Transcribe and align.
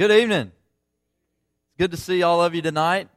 Good 0.00 0.12
evening. 0.12 0.50
It's 1.66 1.76
good 1.76 1.90
to 1.90 1.98
see 1.98 2.22
all 2.22 2.42
of 2.42 2.54
you 2.54 2.62
tonight. 2.62 3.10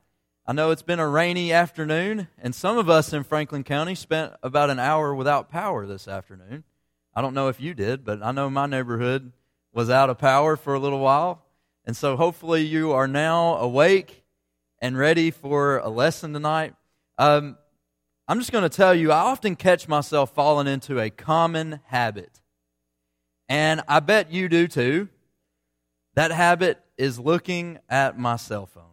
I 0.45 0.51
know 0.51 0.72
it's 0.72 0.81
been 0.81 0.99
a 0.99 1.07
rainy 1.07 1.53
afternoon, 1.53 2.27
and 2.37 2.53
some 2.53 2.77
of 2.77 2.90
us 2.90 3.13
in 3.13 3.23
Franklin 3.23 3.63
County 3.63 3.95
spent 3.95 4.33
about 4.44 4.70
an 4.70 4.79
hour 4.79 5.16
without 5.16 5.50
power 5.50 5.86
this 5.86 6.10
afternoon. 6.10 6.66
I 7.16 7.22
don't 7.22 7.34
know 7.34 7.48
if 7.48 7.62
you 7.62 7.74
did, 7.74 8.04
but 8.04 8.22
I 8.22 8.34
know 8.34 8.50
my 8.50 8.66
neighborhood 8.66 9.32
was 9.72 9.90
out 9.90 10.10
of 10.10 10.18
power 10.18 10.58
for 10.58 10.74
a 10.74 10.80
little 10.80 11.00
while. 11.00 11.46
And 11.86 11.96
so 11.96 12.18
hopefully 12.18 12.63
you 12.63 12.92
are 12.92 13.08
now 13.08 13.56
awake 13.60 14.26
and 14.79 14.97
ready 14.97 15.31
for 15.31 15.78
a 15.78 15.88
lesson 15.88 16.34
tonight. 16.34 16.73
Um, 17.18 17.57
I'm 18.27 18.39
just 18.39 18.52
going 18.52 18.70
to 18.70 18.77
tell 18.77 18.93
you, 18.93 19.09
I 19.13 19.20
often 19.20 19.55
catch 19.55 19.88
myself 19.88 20.36
falling 20.36 20.68
into 20.68 21.00
a 21.00 21.09
common 21.09 21.79
habit. 21.86 22.41
And 23.47 23.84
I 23.88 24.02
bet 24.02 24.34
you 24.34 24.50
do 24.50 24.68
too. 24.68 25.07
That 26.16 26.32
habit 26.32 26.80
is 26.98 27.20
looking 27.20 27.80
at 27.89 28.18
my 28.18 28.36
cell 28.36 28.66
phone. 28.66 28.84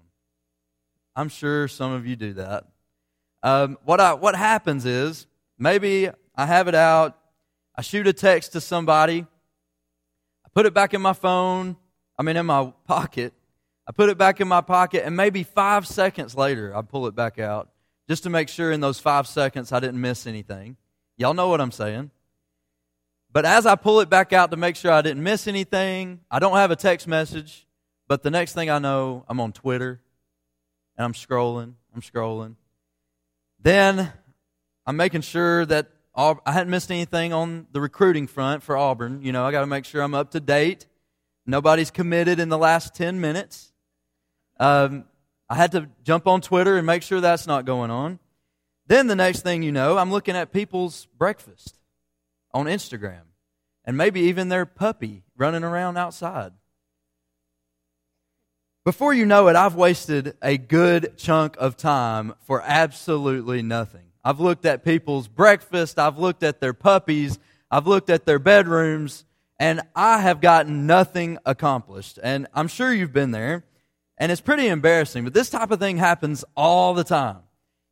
I'm 1.14 1.28
sure 1.28 1.68
some 1.68 1.92
of 1.92 2.06
you 2.06 2.16
do 2.16 2.34
that. 2.34 2.64
Um, 3.42 3.78
what, 3.84 4.00
I, 4.00 4.14
what 4.14 4.36
happens 4.36 4.86
is 4.86 5.26
maybe 5.58 6.08
I 6.34 6.46
have 6.46 6.68
it 6.68 6.74
out, 6.74 7.18
I 7.74 7.82
shoot 7.82 8.06
a 8.06 8.12
text 8.12 8.52
to 8.52 8.60
somebody, 8.60 9.26
I 10.44 10.48
put 10.54 10.66
it 10.66 10.74
back 10.74 10.94
in 10.94 11.00
my 11.00 11.12
phone, 11.12 11.76
I 12.18 12.22
mean, 12.22 12.36
in 12.36 12.46
my 12.46 12.72
pocket. 12.86 13.32
I 13.86 13.92
put 13.92 14.08
it 14.08 14.18
back 14.18 14.40
in 14.40 14.46
my 14.46 14.60
pocket, 14.60 15.04
and 15.04 15.16
maybe 15.16 15.42
five 15.42 15.86
seconds 15.86 16.36
later, 16.36 16.76
I 16.76 16.82
pull 16.82 17.06
it 17.06 17.14
back 17.16 17.38
out 17.38 17.70
just 18.08 18.22
to 18.22 18.30
make 18.30 18.48
sure 18.48 18.70
in 18.70 18.80
those 18.80 19.00
five 19.00 19.26
seconds 19.26 19.72
I 19.72 19.80
didn't 19.80 20.00
miss 20.00 20.26
anything. 20.26 20.76
Y'all 21.16 21.34
know 21.34 21.48
what 21.48 21.60
I'm 21.60 21.72
saying. 21.72 22.10
But 23.32 23.44
as 23.44 23.64
I 23.64 23.76
pull 23.76 24.00
it 24.00 24.10
back 24.10 24.32
out 24.32 24.50
to 24.50 24.56
make 24.56 24.76
sure 24.76 24.90
I 24.90 25.02
didn't 25.02 25.22
miss 25.22 25.46
anything, 25.46 26.20
I 26.30 26.38
don't 26.40 26.56
have 26.56 26.70
a 26.70 26.76
text 26.76 27.06
message. 27.06 27.66
But 28.08 28.22
the 28.22 28.30
next 28.30 28.54
thing 28.54 28.70
I 28.70 28.80
know, 28.80 29.24
I'm 29.28 29.38
on 29.40 29.52
Twitter 29.52 30.00
and 30.96 31.04
I'm 31.04 31.12
scrolling, 31.12 31.74
I'm 31.94 32.00
scrolling. 32.00 32.56
Then 33.62 34.12
I'm 34.84 34.96
making 34.96 35.20
sure 35.20 35.64
that 35.66 35.90
I 36.16 36.34
hadn't 36.44 36.70
missed 36.70 36.90
anything 36.90 37.32
on 37.32 37.68
the 37.70 37.80
recruiting 37.80 38.26
front 38.26 38.64
for 38.64 38.76
Auburn. 38.76 39.22
You 39.22 39.30
know, 39.30 39.46
I 39.46 39.52
got 39.52 39.60
to 39.60 39.66
make 39.66 39.84
sure 39.84 40.02
I'm 40.02 40.14
up 40.14 40.32
to 40.32 40.40
date. 40.40 40.86
Nobody's 41.46 41.90
committed 41.90 42.40
in 42.40 42.48
the 42.48 42.58
last 42.58 42.94
10 42.96 43.20
minutes. 43.20 43.72
Um, 44.58 45.04
I 45.48 45.54
had 45.54 45.72
to 45.72 45.88
jump 46.02 46.26
on 46.26 46.40
Twitter 46.40 46.76
and 46.76 46.86
make 46.86 47.02
sure 47.02 47.20
that's 47.20 47.46
not 47.46 47.64
going 47.64 47.90
on. 47.92 48.18
Then 48.88 49.06
the 49.06 49.14
next 49.14 49.42
thing 49.42 49.62
you 49.62 49.70
know, 49.70 49.96
I'm 49.98 50.10
looking 50.10 50.34
at 50.34 50.52
people's 50.52 51.06
breakfast 51.16 51.79
on 52.52 52.66
Instagram 52.66 53.22
and 53.84 53.96
maybe 53.96 54.20
even 54.20 54.48
their 54.48 54.66
puppy 54.66 55.22
running 55.36 55.64
around 55.64 55.96
outside. 55.96 56.52
Before 58.84 59.12
you 59.12 59.26
know 59.26 59.48
it, 59.48 59.56
I've 59.56 59.74
wasted 59.74 60.36
a 60.42 60.56
good 60.56 61.16
chunk 61.18 61.56
of 61.58 61.76
time 61.76 62.34
for 62.46 62.62
absolutely 62.64 63.62
nothing. 63.62 64.06
I've 64.24 64.40
looked 64.40 64.64
at 64.64 64.84
people's 64.84 65.28
breakfast, 65.28 65.98
I've 65.98 66.18
looked 66.18 66.42
at 66.42 66.60
their 66.60 66.72
puppies, 66.72 67.38
I've 67.70 67.86
looked 67.86 68.10
at 68.10 68.26
their 68.26 68.38
bedrooms, 68.38 69.24
and 69.58 69.82
I 69.94 70.20
have 70.20 70.40
gotten 70.40 70.86
nothing 70.86 71.38
accomplished. 71.44 72.18
And 72.22 72.46
I'm 72.54 72.68
sure 72.68 72.92
you've 72.92 73.12
been 73.12 73.30
there, 73.30 73.64
and 74.18 74.32
it's 74.32 74.40
pretty 74.40 74.66
embarrassing, 74.66 75.24
but 75.24 75.34
this 75.34 75.50
type 75.50 75.70
of 75.70 75.78
thing 75.78 75.96
happens 75.96 76.44
all 76.56 76.94
the 76.94 77.04
time. 77.04 77.38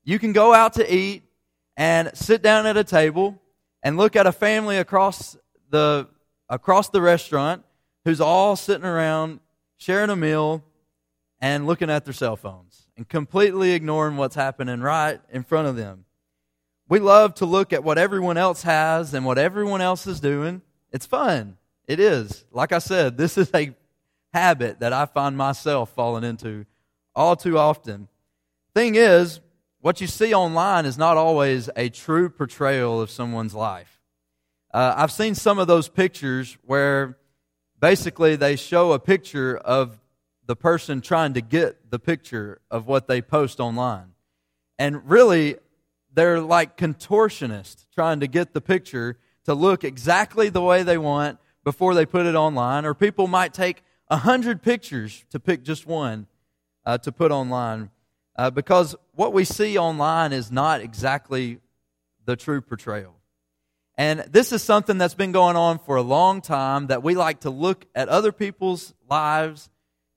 You 0.05 0.19
can 0.19 0.33
go 0.33 0.55
out 0.55 0.75
to 0.75 0.95
eat 0.95 1.23
and 1.77 2.11
sit 2.15 2.43
down 2.43 2.67
at 2.67 2.77
a 2.77 2.85
table 2.85 3.41
and 3.83 3.97
look 3.97 4.17
at 4.17 4.27
a 4.27 4.33
family 4.33 4.79
across 4.79 5.37
the 5.71 6.09
across 6.49 6.89
the 6.89 7.01
restaurant 7.01 7.65
who's 8.05 8.21
all 8.21 8.57
sitting 8.57 8.87
around 8.87 9.41
sharing 9.77 10.11
a 10.11 10.17
meal 10.17 10.65
and 11.41 11.67
looking 11.67 11.91
at 11.91 12.05
their 12.05 12.15
cell 12.15 12.37
phones 12.37 12.89
and 12.97 13.09
completely 13.09 13.73
ignoring 13.73 14.17
what's 14.17 14.35
happening 14.35 14.81
right 14.81 15.21
in 15.31 15.45
front 15.45 15.69
of 15.69 15.77
them. 15.77 16.05
We 16.89 17.01
love 17.01 17.35
to 17.35 17.47
look 17.47 17.73
at 17.73 17.85
what 17.85 17.99
everyone 17.99 18.39
else 18.39 18.63
has 18.63 19.13
and 19.13 19.25
what 19.27 19.39
everyone 19.39 19.81
else 19.81 20.07
is 20.07 20.21
doing. 20.21 20.63
It's 20.91 21.07
fun. 21.07 21.59
It 21.87 22.01
is. 22.01 22.45
Like 22.51 22.73
I 22.73 22.79
said, 22.79 23.17
this 23.17 23.37
is 23.37 23.51
a 23.55 23.75
habit 24.33 24.81
that 24.81 24.93
I 24.93 25.07
find 25.07 25.37
myself 25.37 25.91
falling 25.91 26.25
into 26.25 26.65
all 27.15 27.37
too 27.37 27.59
often. 27.59 28.09
Thing 28.75 28.95
is, 28.95 29.41
what 29.81 30.01
you 30.01 30.07
see 30.07 30.35
online 30.35 30.87
is 30.87 30.99
not 30.99 31.17
always 31.17 31.71
a 31.77 31.89
true 31.89 32.29
portrayal 32.29 33.01
of 33.01 33.11
someone's 33.11 33.55
life. 33.55 34.01
Uh, 34.73 34.95
I've 34.97 35.13
seen 35.13 35.35
some 35.35 35.59
of 35.59 35.67
those 35.67 35.89
pictures 35.89 36.59
where 36.65 37.17
basically 37.81 38.37
they 38.37 38.57
show 38.57 38.93
a 38.93 38.99
picture 38.99 39.57
of 39.57 39.99
the 40.47 40.57
person 40.57 41.01
trying 41.01 41.35
to 41.35 41.41
get 41.41 41.91
the 41.91 41.99
picture 41.99 42.61
of 42.71 42.87
what 42.87 43.07
they 43.07 43.23
post 43.23 43.61
online. 43.61 44.15
And 44.79 45.09
really, 45.09 45.57
they're 46.13 46.41
like 46.41 46.77
contortionists 46.77 47.87
trying 47.95 48.21
to 48.21 48.27
get 48.27 48.55
the 48.55 48.61
picture 48.61 49.19
to 49.45 49.55
look 49.55 49.85
exactly 49.85 50.49
the 50.49 50.61
way 50.61 50.83
they 50.83 50.99
want 50.99 51.39
before 51.65 51.95
they 51.95 52.07
put 52.07 52.27
it 52.27 52.35
online. 52.35 52.85
Or 52.85 52.95
people 52.95 53.27
might 53.27 53.55
take 53.55 53.83
a 54.09 54.17
hundred 54.17 54.63
pictures 54.63 55.25
to 55.31 55.39
pick 55.39 55.63
just 55.63 55.87
one 55.87 56.27
uh, 56.85 56.99
to 56.99 57.13
put 57.13 57.31
online 57.31 57.91
uh, 58.39 58.51
because 58.51 58.95
what 59.17 59.33
we 59.33 59.45
see 59.45 59.77
online 59.77 60.33
is 60.33 60.53
not 60.53 60.81
exactly 60.81 61.59
the 62.25 62.37
true 62.37 62.61
portrayal. 62.61 63.17
And 63.97 64.21
this 64.31 64.53
is 64.53 64.63
something 64.63 64.97
that's 64.97 65.15
been 65.15 65.33
going 65.33 65.57
on 65.57 65.81
for 65.81 65.97
a 65.97 66.03
long 66.03 66.41
time 66.41 66.87
that 66.87 67.03
we 67.03 67.17
like 67.17 67.41
to 67.41 67.51
look 67.51 67.85
at 67.97 68.09
other 68.09 68.31
people's 68.31 68.95
lives 69.11 69.69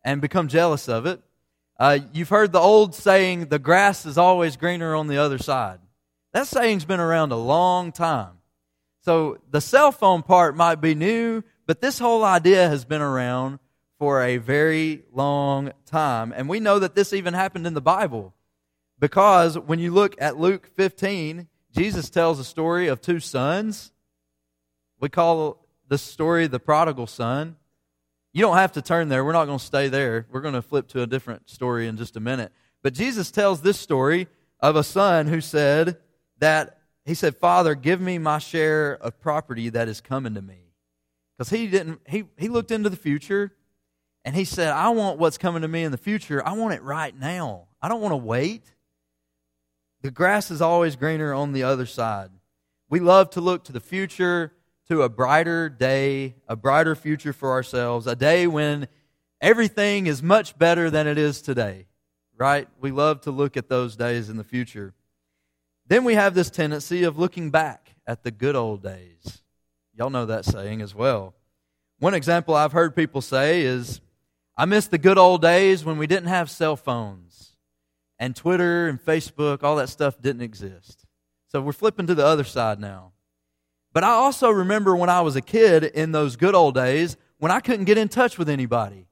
and 0.05 0.21
become 0.21 0.47
jealous 0.47 0.87
of 0.87 1.07
it. 1.07 1.19
Uh, 1.79 1.97
you've 2.13 2.29
heard 2.29 2.51
the 2.51 2.59
old 2.59 2.93
saying, 2.93 3.47
the 3.47 3.57
grass 3.57 4.05
is 4.05 4.19
always 4.19 4.55
greener 4.55 4.93
on 4.93 5.07
the 5.07 5.17
other 5.17 5.39
side. 5.39 5.79
That 6.33 6.45
saying's 6.45 6.85
been 6.85 6.99
around 6.99 7.31
a 7.31 7.37
long 7.37 7.91
time. 7.91 8.33
So 9.03 9.39
the 9.49 9.61
cell 9.61 9.91
phone 9.91 10.21
part 10.21 10.55
might 10.55 10.79
be 10.79 10.93
new, 10.93 11.43
but 11.65 11.81
this 11.81 11.97
whole 11.97 12.23
idea 12.23 12.69
has 12.69 12.85
been 12.85 13.01
around 13.01 13.57
for 14.01 14.23
a 14.23 14.37
very 14.37 15.03
long 15.13 15.71
time. 15.85 16.33
And 16.35 16.49
we 16.49 16.59
know 16.59 16.79
that 16.79 16.95
this 16.95 17.13
even 17.13 17.35
happened 17.35 17.67
in 17.67 17.75
the 17.75 17.81
Bible 17.81 18.33
because 18.99 19.59
when 19.59 19.77
you 19.77 19.91
look 19.91 20.19
at 20.19 20.39
Luke 20.39 20.71
15, 20.75 21.47
Jesus 21.71 22.09
tells 22.09 22.39
a 22.39 22.43
story 22.43 22.87
of 22.87 22.99
two 22.99 23.19
sons. 23.19 23.91
We 24.99 25.07
call 25.07 25.67
the 25.87 25.99
story 25.99 26.47
the 26.47 26.59
prodigal 26.59 27.05
son. 27.05 27.57
You 28.33 28.41
don't 28.41 28.57
have 28.57 28.71
to 28.71 28.81
turn 28.81 29.07
there. 29.07 29.23
We're 29.23 29.33
not 29.33 29.45
going 29.45 29.59
to 29.59 29.63
stay 29.63 29.87
there. 29.87 30.25
We're 30.31 30.41
going 30.41 30.55
to 30.55 30.63
flip 30.63 30.87
to 30.87 31.03
a 31.03 31.05
different 31.05 31.47
story 31.47 31.87
in 31.87 31.95
just 31.95 32.17
a 32.17 32.19
minute. 32.19 32.51
But 32.81 32.95
Jesus 32.95 33.29
tells 33.29 33.61
this 33.61 33.79
story 33.79 34.27
of 34.61 34.75
a 34.75 34.83
son 34.83 35.27
who 35.27 35.41
said 35.41 35.99
that 36.39 36.79
he 37.05 37.13
said, 37.13 37.37
"Father, 37.37 37.75
give 37.75 38.01
me 38.01 38.17
my 38.17 38.39
share 38.39 38.93
of 38.93 39.19
property 39.19 39.69
that 39.69 39.87
is 39.87 40.01
coming 40.01 40.33
to 40.33 40.41
me." 40.41 40.73
Because 41.37 41.51
he 41.51 41.67
didn't 41.67 42.01
he 42.07 42.23
he 42.35 42.49
looked 42.49 42.71
into 42.71 42.89
the 42.89 42.97
future 42.97 43.51
and 44.23 44.35
he 44.35 44.45
said, 44.45 44.69
I 44.69 44.89
want 44.89 45.19
what's 45.19 45.37
coming 45.37 45.63
to 45.63 45.67
me 45.67 45.83
in 45.83 45.91
the 45.91 45.97
future. 45.97 46.45
I 46.45 46.53
want 46.53 46.73
it 46.73 46.83
right 46.83 47.17
now. 47.17 47.67
I 47.81 47.89
don't 47.89 48.01
want 48.01 48.11
to 48.11 48.17
wait. 48.17 48.63
The 50.01 50.11
grass 50.11 50.51
is 50.51 50.61
always 50.61 50.95
greener 50.95 51.33
on 51.33 51.53
the 51.53 51.63
other 51.63 51.85
side. 51.85 52.29
We 52.89 52.99
love 52.99 53.29
to 53.31 53.41
look 53.41 53.63
to 53.65 53.71
the 53.71 53.79
future, 53.79 54.53
to 54.89 55.03
a 55.03 55.09
brighter 55.09 55.69
day, 55.69 56.35
a 56.47 56.55
brighter 56.55 56.95
future 56.95 57.33
for 57.33 57.51
ourselves, 57.51 58.05
a 58.05 58.15
day 58.15 58.47
when 58.47 58.87
everything 59.39 60.07
is 60.07 60.21
much 60.21 60.57
better 60.57 60.89
than 60.89 61.07
it 61.07 61.17
is 61.17 61.41
today, 61.41 61.87
right? 62.37 62.67
We 62.79 62.91
love 62.91 63.21
to 63.21 63.31
look 63.31 63.57
at 63.57 63.69
those 63.69 63.95
days 63.95 64.29
in 64.29 64.37
the 64.37 64.43
future. 64.43 64.93
Then 65.87 66.03
we 66.03 66.13
have 66.15 66.33
this 66.33 66.49
tendency 66.49 67.03
of 67.03 67.17
looking 67.17 67.49
back 67.49 67.95
at 68.05 68.23
the 68.23 68.31
good 68.31 68.55
old 68.55 68.83
days. 68.83 69.41
Y'all 69.95 70.09
know 70.09 70.25
that 70.25 70.45
saying 70.45 70.81
as 70.81 70.93
well. 70.93 71.33
One 71.99 72.13
example 72.13 72.55
I've 72.55 72.71
heard 72.71 72.95
people 72.95 73.21
say 73.21 73.61
is, 73.61 74.01
I 74.57 74.65
miss 74.65 74.87
the 74.87 74.97
good 74.97 75.17
old 75.17 75.41
days 75.41 75.83
when 75.85 75.97
we 75.97 76.07
didn't 76.07 76.29
have 76.29 76.49
cell 76.49 76.75
phones 76.75 77.55
and 78.19 78.35
Twitter 78.35 78.87
and 78.87 79.03
Facebook, 79.03 79.63
all 79.63 79.77
that 79.77 79.89
stuff 79.89 80.21
didn't 80.21 80.43
exist. 80.43 81.05
So 81.47 81.61
we're 81.61 81.71
flipping 81.71 82.07
to 82.07 82.15
the 82.15 82.25
other 82.25 82.43
side 82.43 82.79
now. 82.79 83.13
But 83.93 84.03
I 84.03 84.09
also 84.09 84.49
remember 84.49 84.95
when 84.95 85.09
I 85.09 85.21
was 85.21 85.35
a 85.35 85.41
kid 85.41 85.83
in 85.83 86.11
those 86.11 86.35
good 86.35 86.55
old 86.55 86.75
days 86.75 87.17
when 87.39 87.51
I 87.51 87.59
couldn't 87.59 87.85
get 87.85 87.97
in 87.97 88.07
touch 88.07 88.37
with 88.37 88.47
anybody. 88.47 89.07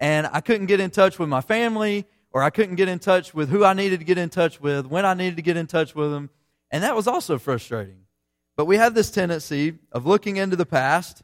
And 0.00 0.28
I 0.32 0.40
couldn't 0.40 0.66
get 0.66 0.80
in 0.80 0.90
touch 0.90 1.18
with 1.18 1.28
my 1.28 1.40
family 1.40 2.06
or 2.32 2.42
I 2.42 2.50
couldn't 2.50 2.74
get 2.74 2.88
in 2.88 2.98
touch 2.98 3.32
with 3.32 3.48
who 3.48 3.64
I 3.64 3.72
needed 3.72 4.00
to 4.00 4.04
get 4.04 4.18
in 4.18 4.28
touch 4.28 4.60
with, 4.60 4.86
when 4.86 5.06
I 5.06 5.14
needed 5.14 5.36
to 5.36 5.42
get 5.42 5.56
in 5.56 5.66
touch 5.66 5.94
with 5.94 6.10
them. 6.10 6.30
And 6.70 6.82
that 6.82 6.94
was 6.94 7.06
also 7.06 7.38
frustrating. 7.38 8.00
But 8.56 8.66
we 8.66 8.76
have 8.76 8.94
this 8.94 9.10
tendency 9.10 9.78
of 9.92 10.04
looking 10.04 10.36
into 10.36 10.56
the 10.56 10.66
past 10.66 11.22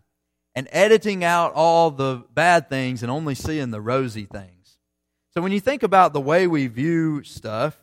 and 0.54 0.68
editing 0.70 1.24
out 1.24 1.52
all 1.54 1.90
the 1.90 2.24
bad 2.32 2.68
things 2.68 3.02
and 3.02 3.10
only 3.10 3.34
seeing 3.34 3.70
the 3.70 3.80
rosy 3.80 4.24
things. 4.24 4.78
So 5.30 5.42
when 5.42 5.52
you 5.52 5.60
think 5.60 5.82
about 5.82 6.12
the 6.12 6.20
way 6.20 6.46
we 6.46 6.68
view 6.68 7.22
stuff, 7.24 7.76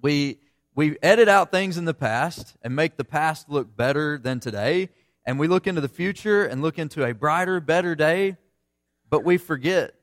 we 0.00 0.38
we 0.74 0.98
edit 1.02 1.26
out 1.26 1.50
things 1.50 1.78
in 1.78 1.86
the 1.86 1.94
past 1.94 2.54
and 2.60 2.76
make 2.76 2.98
the 2.98 3.04
past 3.04 3.48
look 3.48 3.74
better 3.74 4.18
than 4.18 4.40
today, 4.40 4.90
and 5.24 5.38
we 5.38 5.48
look 5.48 5.66
into 5.66 5.80
the 5.80 5.88
future 5.88 6.44
and 6.44 6.60
look 6.60 6.78
into 6.78 7.02
a 7.02 7.14
brighter, 7.14 7.60
better 7.60 7.94
day, 7.94 8.36
but 9.08 9.24
we 9.24 9.38
forget 9.38 9.94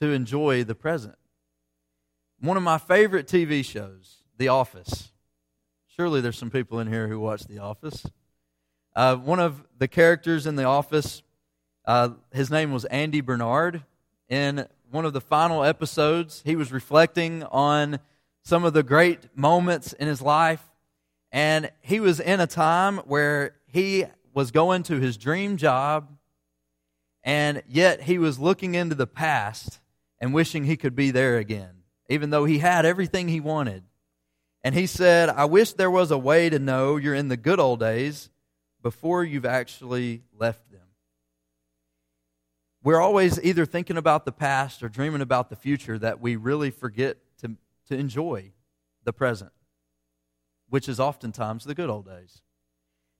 to 0.00 0.10
enjoy 0.10 0.64
the 0.64 0.74
present. 0.74 1.14
One 2.40 2.56
of 2.56 2.64
my 2.64 2.78
favorite 2.78 3.28
TV 3.28 3.64
shows, 3.64 4.24
The 4.36 4.48
Office. 4.48 5.12
Surely 5.86 6.20
there's 6.20 6.38
some 6.38 6.50
people 6.50 6.80
in 6.80 6.88
here 6.88 7.06
who 7.06 7.20
watch 7.20 7.46
The 7.46 7.60
Office. 7.60 8.04
Uh, 8.94 9.16
one 9.16 9.40
of 9.40 9.64
the 9.78 9.88
characters 9.88 10.46
in 10.46 10.56
The 10.56 10.64
Office, 10.64 11.22
uh, 11.86 12.10
his 12.30 12.50
name 12.50 12.72
was 12.72 12.84
Andy 12.86 13.22
Bernard. 13.22 13.84
In 14.28 14.66
one 14.90 15.06
of 15.06 15.14
the 15.14 15.20
final 15.20 15.64
episodes, 15.64 16.42
he 16.44 16.56
was 16.56 16.70
reflecting 16.70 17.42
on 17.44 18.00
some 18.44 18.64
of 18.64 18.74
the 18.74 18.82
great 18.82 19.34
moments 19.34 19.94
in 19.94 20.08
his 20.08 20.20
life. 20.20 20.62
And 21.30 21.70
he 21.80 22.00
was 22.00 22.20
in 22.20 22.40
a 22.40 22.46
time 22.46 22.98
where 22.98 23.54
he 23.66 24.04
was 24.34 24.50
going 24.50 24.82
to 24.84 25.00
his 25.00 25.16
dream 25.16 25.56
job, 25.56 26.08
and 27.24 27.62
yet 27.66 28.02
he 28.02 28.18
was 28.18 28.38
looking 28.38 28.74
into 28.74 28.94
the 28.94 29.06
past 29.06 29.80
and 30.20 30.34
wishing 30.34 30.64
he 30.64 30.76
could 30.76 30.94
be 30.94 31.10
there 31.10 31.38
again, 31.38 31.82
even 32.10 32.28
though 32.28 32.44
he 32.44 32.58
had 32.58 32.84
everything 32.84 33.28
he 33.28 33.40
wanted. 33.40 33.84
And 34.62 34.74
he 34.74 34.86
said, 34.86 35.30
I 35.30 35.46
wish 35.46 35.72
there 35.72 35.90
was 35.90 36.10
a 36.10 36.18
way 36.18 36.50
to 36.50 36.58
know 36.58 36.96
you're 36.96 37.14
in 37.14 37.28
the 37.28 37.36
good 37.38 37.58
old 37.58 37.80
days 37.80 38.28
before 38.82 39.24
you've 39.24 39.46
actually 39.46 40.22
left 40.38 40.70
them. 40.70 40.80
We're 42.82 43.00
always 43.00 43.42
either 43.42 43.64
thinking 43.64 43.96
about 43.96 44.24
the 44.24 44.32
past 44.32 44.82
or 44.82 44.88
dreaming 44.88 45.20
about 45.20 45.50
the 45.50 45.56
future 45.56 45.98
that 45.98 46.20
we 46.20 46.34
really 46.34 46.70
forget 46.70 47.18
to, 47.38 47.52
to 47.88 47.96
enjoy 47.96 48.52
the 49.04 49.12
present, 49.12 49.52
which 50.68 50.88
is 50.88 50.98
oftentimes 50.98 51.64
the 51.64 51.74
good 51.74 51.88
old 51.88 52.06
days. 52.06 52.42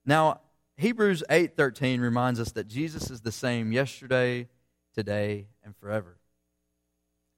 Now, 0.05 0.41
Hebrews 0.75 1.23
8:13 1.29 2.01
reminds 2.01 2.39
us 2.39 2.51
that 2.53 2.67
Jesus 2.67 3.09
is 3.09 3.21
the 3.21 3.31
same 3.31 3.71
yesterday, 3.71 4.49
today, 4.93 5.47
and 5.63 5.75
forever. 5.77 6.17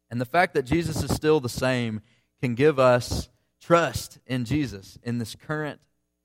And 0.09 0.21
the 0.21 0.25
fact 0.25 0.53
that 0.53 0.63
Jesus 0.63 1.03
is 1.03 1.13
still 1.13 1.39
the 1.39 1.49
same 1.49 2.01
can 2.39 2.55
give 2.55 2.79
us 2.79 3.29
trust 3.59 4.19
in 4.25 4.45
Jesus 4.45 4.97
in 5.03 5.17
this 5.17 5.35
current 5.35 5.79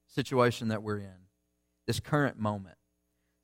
situation 0.06 0.68
that 0.68 0.82
we're 0.82 0.98
in, 0.98 1.26
this 1.90 1.98
current 1.98 2.38
moment. 2.38 2.76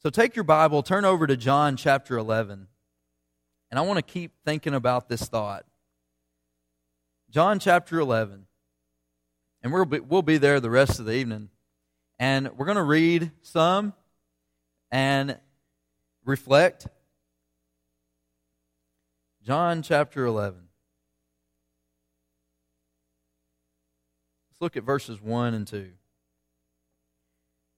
So 0.00 0.08
take 0.08 0.36
your 0.36 0.44
Bible, 0.44 0.84
turn 0.84 1.04
over 1.04 1.26
to 1.26 1.36
John 1.36 1.76
chapter 1.76 2.16
11. 2.16 2.68
And 3.72 3.78
I 3.78 3.82
want 3.82 3.96
to 3.96 4.02
keep 4.02 4.30
thinking 4.44 4.72
about 4.72 5.08
this 5.08 5.22
thought. 5.22 5.66
John 7.28 7.58
chapter 7.58 7.98
11. 7.98 8.46
And 9.64 9.72
we'll 9.72 9.84
be, 9.84 9.98
we'll 9.98 10.22
be 10.22 10.38
there 10.38 10.60
the 10.60 10.70
rest 10.70 11.00
of 11.00 11.06
the 11.06 11.14
evening. 11.14 11.48
And 12.20 12.56
we're 12.56 12.66
going 12.66 12.76
to 12.76 12.84
read 12.84 13.32
some 13.42 13.94
and 14.92 15.36
reflect. 16.24 16.86
John 19.42 19.82
chapter 19.82 20.24
11. 20.24 20.68
Let's 24.50 24.60
look 24.60 24.76
at 24.76 24.84
verses 24.84 25.20
1 25.20 25.52
and 25.52 25.66
2. 25.66 25.88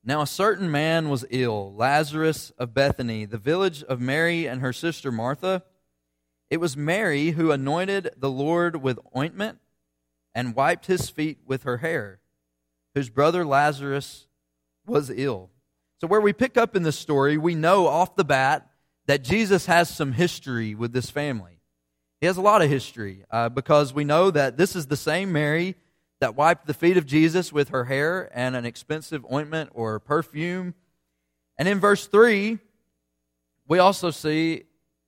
Now, 0.04 0.22
a 0.22 0.26
certain 0.26 0.70
man 0.70 1.08
was 1.08 1.26
ill, 1.30 1.74
Lazarus 1.74 2.50
of 2.58 2.72
Bethany, 2.72 3.24
the 3.24 3.38
village 3.38 3.82
of 3.82 4.00
Mary 4.00 4.46
and 4.46 4.60
her 4.60 4.72
sister 4.72 5.12
Martha. 5.12 5.64
It 6.50 6.58
was 6.58 6.76
Mary 6.76 7.30
who 7.32 7.50
anointed 7.50 8.10
the 8.16 8.30
Lord 8.30 8.76
with 8.76 8.98
ointment 9.16 9.58
and 10.34 10.54
wiped 10.54 10.86
his 10.86 11.10
feet 11.10 11.38
with 11.46 11.64
her 11.64 11.78
hair, 11.78 12.20
whose 12.94 13.10
brother 13.10 13.44
Lazarus 13.44 14.28
was 14.86 15.10
ill. 15.10 15.50
So, 16.00 16.06
where 16.06 16.20
we 16.20 16.32
pick 16.32 16.56
up 16.56 16.76
in 16.76 16.84
this 16.84 16.98
story, 16.98 17.36
we 17.36 17.54
know 17.54 17.86
off 17.88 18.14
the 18.14 18.24
bat 18.24 18.70
that 19.06 19.24
Jesus 19.24 19.66
has 19.66 19.88
some 19.88 20.12
history 20.12 20.74
with 20.74 20.92
this 20.92 21.10
family. 21.10 21.60
He 22.20 22.26
has 22.26 22.36
a 22.36 22.42
lot 22.42 22.62
of 22.62 22.70
history 22.70 23.24
uh, 23.30 23.48
because 23.48 23.92
we 23.92 24.04
know 24.04 24.30
that 24.30 24.56
this 24.56 24.76
is 24.76 24.86
the 24.86 24.96
same 24.96 25.32
Mary 25.32 25.76
that 26.20 26.34
wiped 26.34 26.66
the 26.66 26.74
feet 26.74 26.96
of 26.96 27.06
Jesus 27.06 27.52
with 27.52 27.68
her 27.68 27.84
hair 27.84 28.30
and 28.34 28.56
an 28.56 28.64
expensive 28.64 29.24
ointment 29.32 29.70
or 29.72 30.00
perfume. 30.00 30.74
And 31.56 31.68
in 31.68 31.78
verse 31.78 32.06
3, 32.06 32.58
we 33.66 33.78
also 33.78 34.10
see 34.10 34.64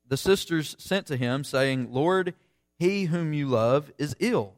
the 0.06 0.16
sisters 0.16 0.76
sent 0.78 1.06
to 1.06 1.16
him 1.16 1.44
saying, 1.44 1.92
Lord, 1.92 2.34
he 2.78 3.04
whom 3.04 3.32
you 3.32 3.46
love 3.48 3.92
is 3.98 4.16
ill. 4.20 4.54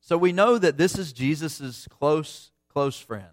So 0.00 0.16
we 0.16 0.32
know 0.32 0.58
that 0.58 0.76
this 0.76 0.98
is 0.98 1.12
Jesus' 1.12 1.88
close, 1.88 2.52
close 2.68 2.98
friend 2.98 3.26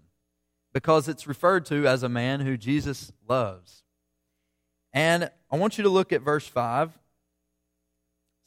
because 0.72 1.08
it's 1.08 1.26
referred 1.26 1.64
to 1.66 1.86
as 1.86 2.02
a 2.02 2.08
man 2.08 2.40
who 2.40 2.56
Jesus 2.56 3.12
loves. 3.28 3.84
And 4.92 5.30
I 5.50 5.56
want 5.56 5.78
you 5.78 5.84
to 5.84 5.90
look 5.90 6.12
at 6.12 6.22
verse 6.22 6.46
5. 6.46 6.88
It 6.88 6.94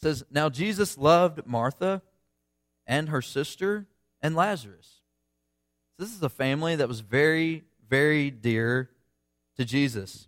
says, 0.01 0.23
Now 0.29 0.49
Jesus 0.49 0.97
loved 0.97 1.47
Martha 1.47 2.01
and 2.85 3.09
her 3.09 3.21
sister 3.21 3.87
and 4.21 4.35
Lazarus. 4.35 5.01
So 5.97 6.03
This 6.03 6.15
is 6.15 6.21
a 6.21 6.29
family 6.29 6.75
that 6.75 6.87
was 6.87 6.99
very, 6.99 7.63
very 7.89 8.29
dear 8.29 8.89
to 9.57 9.65
Jesus. 9.65 10.27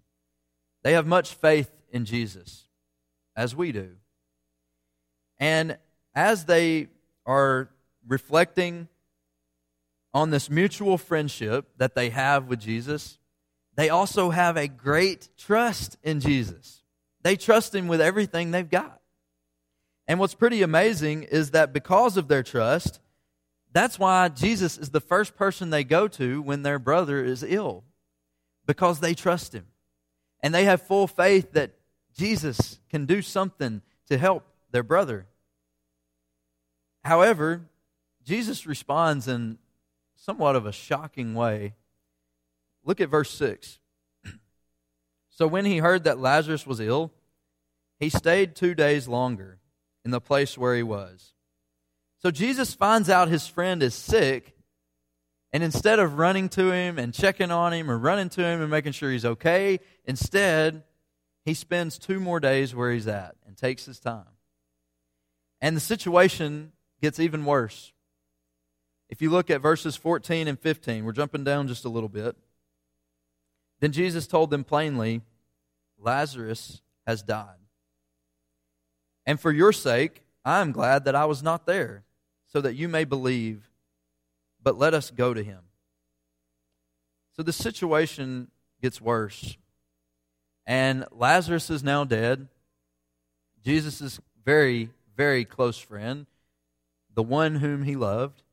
They 0.84 0.94
have 0.94 1.06
much 1.06 1.34
faith 1.34 1.70
in 1.92 2.06
Jesus, 2.06 2.68
as 3.36 3.56
we 3.56 3.72
do. 3.72 3.92
And 5.40 5.78
as 6.16 6.46
they 6.46 6.88
are 7.26 7.70
reflecting 8.08 8.88
on 10.14 10.32
this 10.32 10.50
mutual 10.50 10.98
friendship 10.98 11.70
that 11.78 11.96
they 11.96 12.10
have 12.10 12.48
with 12.48 12.60
Jesus, 12.60 13.20
they 13.76 13.90
also 13.90 14.32
have 14.32 14.58
a 14.58 14.68
great 14.68 15.30
trust 15.38 15.98
in 16.04 16.20
Jesus. 16.20 16.84
They 17.22 17.36
trust 17.36 17.76
Him 17.76 17.88
with 17.88 18.02
everything 18.02 18.52
they've 18.52 18.70
got. 18.70 19.00
And 20.08 20.20
what's 20.20 20.34
pretty 20.34 20.64
amazing 20.64 21.24
is 21.24 21.52
that 21.52 21.72
because 21.72 22.18
of 22.18 22.28
their 22.28 22.42
trust, 22.42 23.00
that's 23.72 24.00
why 24.00 24.30
Jesus 24.30 24.78
is 24.78 24.90
the 24.90 25.02
first 25.02 25.36
person 25.36 25.70
they 25.70 25.84
go 25.84 26.08
to 26.10 26.42
when 26.42 26.64
their 26.64 26.80
brother 26.80 27.24
is 27.24 27.44
ill, 27.44 27.84
because 28.66 29.00
they 29.00 29.14
trust 29.14 29.54
Him. 29.54 29.68
And 30.42 30.54
they 30.54 30.66
have 30.66 30.82
full 30.82 31.08
faith 31.08 31.52
that 31.52 31.76
Jesus 32.16 32.80
can 32.90 33.06
do 33.06 33.22
something 33.22 33.82
to 34.08 34.18
help 34.18 34.46
their 34.72 34.84
brother. 34.84 35.28
However, 37.04 37.70
Jesus 38.24 38.66
responds 38.66 39.28
in 39.28 39.58
somewhat 40.16 40.56
of 40.56 40.66
a 40.66 40.72
shocking 40.72 41.34
way. 41.34 41.76
Look 42.84 43.02
at 43.02 43.10
verse 43.10 43.32
6. 43.32 43.80
So 45.30 45.48
when 45.48 45.64
he 45.64 45.78
heard 45.78 46.04
that 46.04 46.20
Lazarus 46.20 46.68
was 46.68 46.82
ill, 46.82 47.14
he 47.98 48.10
stayed 48.10 48.58
two 48.58 48.76
days 48.76 49.08
longer 49.08 49.60
in 50.04 50.12
the 50.12 50.20
place 50.20 50.58
where 50.58 50.76
he 50.76 50.84
was. 50.84 51.34
So 52.22 52.32
Jesus 52.32 52.74
finds 52.74 53.10
out 53.10 53.30
his 53.30 53.48
friend 53.48 53.82
is 53.82 53.96
sick, 53.96 54.56
and 55.54 55.64
instead 55.64 56.00
of 56.00 56.18
running 56.18 56.50
to 56.50 56.72
him 56.72 57.00
and 57.00 57.14
checking 57.14 57.50
on 57.50 57.74
him 57.74 57.90
or 57.90 57.98
running 57.98 58.30
to 58.30 58.44
him 58.44 58.62
and 58.62 58.70
making 58.70 58.92
sure 58.92 59.12
he's 59.12 59.26
okay, 59.26 59.80
instead, 60.06 60.84
he 61.46 61.54
spends 61.54 61.98
two 61.98 62.20
more 62.20 62.40
days 62.40 62.76
where 62.76 62.92
he's 62.92 63.08
at 63.08 63.36
and 63.48 63.58
takes 63.58 63.86
his 63.86 64.00
time. 64.00 64.26
And 65.62 65.76
the 65.76 65.82
situation 65.82 66.74
gets 67.02 67.20
even 67.20 67.46
worse. 67.46 67.94
If 69.10 69.22
you 69.22 69.30
look 69.30 69.50
at 69.50 69.62
verses 69.62 69.96
14 69.96 70.48
and 70.48 70.60
15, 70.60 71.04
we're 71.04 71.14
jumping 71.14 71.44
down 71.44 71.68
just 71.68 71.86
a 71.86 71.90
little 71.90 72.10
bit. 72.10 72.36
Then 73.80 73.92
Jesus 73.92 74.28
told 74.28 74.52
them 74.52 74.64
plainly, 74.64 75.22
Lazarus 75.98 76.82
has 77.08 77.24
died. 77.24 77.56
And 79.26 79.40
for 79.40 79.52
your 79.52 79.74
sake, 79.74 80.24
I 80.46 80.62
am 80.62 80.72
glad 80.72 81.06
that 81.06 81.16
I 81.16 81.26
was 81.26 81.42
not 81.42 81.66
there, 81.66 82.04
so 82.52 82.62
that 82.62 82.76
you 82.76 82.88
may 82.88 83.06
believe, 83.06 83.70
but 84.62 84.78
let 84.78 84.94
us 84.94 85.12
go 85.12 85.34
to 85.34 85.44
him. 85.44 85.60
So 87.36 87.44
the 87.44 87.54
situation 87.54 88.50
gets 88.82 89.00
worse. 89.00 89.58
And 90.66 91.06
Lazarus 91.12 91.70
is 91.70 91.84
now 91.84 92.04
dead. 92.04 92.48
Jesus' 93.64 94.20
very, 94.44 94.90
very 95.16 95.46
close 95.46 95.78
friend, 95.78 96.26
the 97.14 97.24
one 97.24 97.56
whom 97.56 97.84
he 97.84 97.96
loved. 97.96 98.44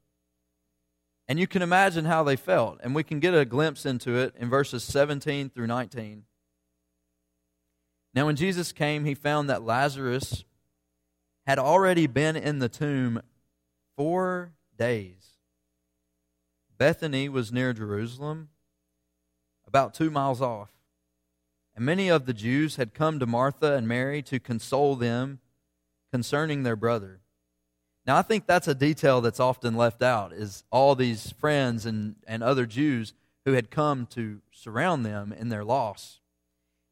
And 1.29 1.39
you 1.39 1.47
can 1.47 1.63
imagine 1.63 2.05
how 2.05 2.23
they 2.23 2.37
felt. 2.37 2.79
And 2.83 2.95
we 2.95 3.03
can 3.03 3.19
get 3.19 3.35
a 3.35 3.45
glimpse 3.45 3.85
into 3.85 4.17
it 4.17 4.35
in 4.39 4.49
verses 4.49 4.85
17 4.85 5.51
through 5.51 5.67
19. 5.67 6.25
Now, 8.15 8.27
when 8.27 8.37
Jesus 8.37 8.73
came, 8.73 9.05
he 9.05 9.15
found 9.15 9.51
that 9.51 9.63
Lazarus 9.63 10.45
had 11.47 11.59
already 11.59 12.07
been 12.07 12.37
in 12.37 12.61
the 12.61 12.69
tomb 12.69 13.21
four 13.97 14.53
days. 14.79 15.37
Bethany 16.79 17.29
was 17.29 17.53
near 17.53 17.73
Jerusalem, 17.73 18.51
about 19.67 19.95
two 19.95 20.11
miles 20.11 20.43
off. 20.43 20.71
And 21.75 21.85
many 21.85 22.09
of 22.09 22.27
the 22.27 22.35
Jews 22.35 22.77
had 22.77 22.95
come 22.95 23.19
to 23.19 23.27
Martha 23.27 23.75
and 23.75 23.87
Mary 23.89 24.23
to 24.23 24.39
console 24.39 24.97
them 24.97 25.41
concerning 26.11 26.63
their 26.63 26.77
brother. 26.77 27.21
Now, 28.07 28.17
I 28.17 28.23
think 28.23 28.47
that's 28.47 28.69
a 28.69 28.75
detail 28.75 29.21
that's 29.21 29.41
often 29.41 29.77
left 29.77 30.03
out 30.03 30.33
is 30.33 30.65
all 30.71 30.95
these 30.95 31.33
friends 31.33 31.85
and, 31.85 32.17
and 32.27 32.43
other 32.43 32.65
Jews 32.65 33.13
who 33.45 33.53
had 33.53 33.71
come 33.71 34.07
to 34.07 34.41
surround 34.53 35.05
them 35.05 35.33
in 35.33 35.49
their 35.49 35.65
loss. 35.65 36.21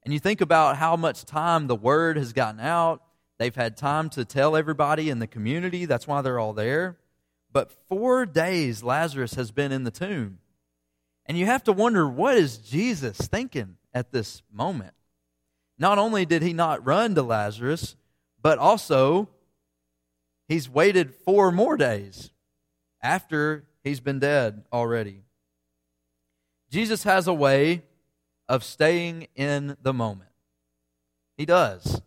And 0.03 0.13
you 0.13 0.21
think 0.21 0.41
about 0.41 0.77
how 0.77 0.97
much 0.97 1.25
time 1.25 1.67
the 1.67 1.77
word 1.77 2.17
has 2.17 2.33
gotten 2.33 2.61
out 2.61 3.03
They've 3.39 3.55
had 3.55 3.77
time 3.77 4.11
to 4.11 4.25
tell 4.25 4.57
everybody 4.57 5.11
in 5.11 5.19
the 5.19 5.27
community. 5.27 5.85
That's 5.87 6.07
why 6.07 6.23
they're 6.23 6.39
all 6.39 6.53
there. 6.53 6.99
But 7.53 7.73
four 7.89 8.27
days 8.27 8.83
Lazarus 8.83 9.35
has 9.35 9.51
been 9.51 9.73
in 9.73 9.85
the 9.85 9.91
tomb. 9.91 10.39
And 11.27 11.39
you 11.39 11.47
have 11.47 11.65
to 11.65 11.73
wonder 11.73 12.09
what 12.09 12.37
is 12.37 12.59
Jesus 12.59 13.17
thinking 13.19 13.77
at 13.93 14.13
this 14.13 14.43
moment? 14.53 14.95
Not 15.79 15.99
only 15.99 16.25
did 16.25 16.43
he 16.43 16.53
not 16.53 16.85
run 16.87 17.15
to 17.15 17.23
Lazarus, 17.23 17.97
but 18.41 18.59
also 18.59 19.29
he's 20.49 20.69
waited 20.69 21.15
four 21.15 21.51
more 21.51 21.77
days 21.77 22.31
after 23.03 23.65
he's 23.83 24.01
been 24.01 24.19
dead 24.19 24.65
already. 24.73 25.23
Jesus 26.71 27.05
has 27.05 27.27
a 27.27 27.35
way 27.35 27.83
of 28.49 28.63
staying 28.65 29.29
in 29.35 29.77
the 29.83 29.93
moment. 29.93 30.31
He 31.37 31.47
does. 31.47 32.03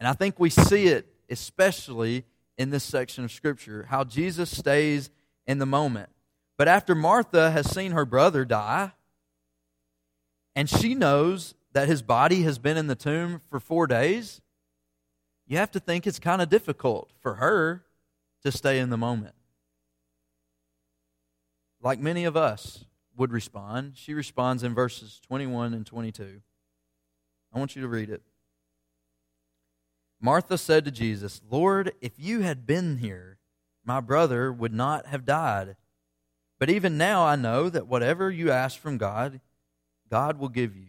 And 0.00 0.08
I 0.08 0.14
think 0.14 0.40
we 0.40 0.50
see 0.50 0.86
it 0.86 1.06
especially 1.30 2.24
in 2.58 2.70
this 2.70 2.82
section 2.82 3.22
of 3.22 3.30
Scripture 3.30 3.86
how 3.88 4.02
Jesus 4.02 4.50
stays 4.50 5.10
in 5.46 5.58
the 5.58 5.66
moment. 5.66 6.08
But 6.56 6.68
after 6.68 6.94
Martha 6.94 7.50
has 7.50 7.70
seen 7.70 7.92
her 7.92 8.04
brother 8.04 8.44
die, 8.44 8.92
and 10.56 10.68
she 10.68 10.94
knows 10.94 11.54
that 11.72 11.86
his 11.86 12.02
body 12.02 12.42
has 12.42 12.58
been 12.58 12.76
in 12.76 12.86
the 12.86 12.96
tomb 12.96 13.40
for 13.48 13.60
four 13.60 13.86
days, 13.86 14.40
you 15.46 15.58
have 15.58 15.70
to 15.72 15.80
think 15.80 16.06
it's 16.06 16.18
kind 16.18 16.42
of 16.42 16.48
difficult 16.48 17.10
for 17.20 17.34
her 17.34 17.84
to 18.42 18.50
stay 18.50 18.78
in 18.78 18.90
the 18.90 18.96
moment. 18.96 19.34
Like 21.82 21.98
many 21.98 22.24
of 22.24 22.36
us 22.36 22.84
would 23.16 23.32
respond, 23.32 23.92
she 23.96 24.14
responds 24.14 24.62
in 24.62 24.74
verses 24.74 25.20
21 25.26 25.74
and 25.74 25.86
22. 25.86 26.40
I 27.52 27.58
want 27.58 27.74
you 27.74 27.82
to 27.82 27.88
read 27.88 28.10
it. 28.10 28.22
Martha 30.20 30.58
said 30.58 30.84
to 30.84 30.90
Jesus, 30.90 31.40
Lord, 31.50 31.92
if 32.00 32.12
you 32.18 32.40
had 32.40 32.66
been 32.66 32.98
here, 32.98 33.38
my 33.84 34.00
brother 34.00 34.52
would 34.52 34.74
not 34.74 35.06
have 35.06 35.24
died. 35.24 35.76
But 36.58 36.68
even 36.68 36.98
now 36.98 37.24
I 37.24 37.36
know 37.36 37.70
that 37.70 37.86
whatever 37.86 38.30
you 38.30 38.50
ask 38.50 38.78
from 38.78 38.98
God, 38.98 39.40
God 40.10 40.38
will 40.38 40.50
give 40.50 40.76
you. 40.76 40.88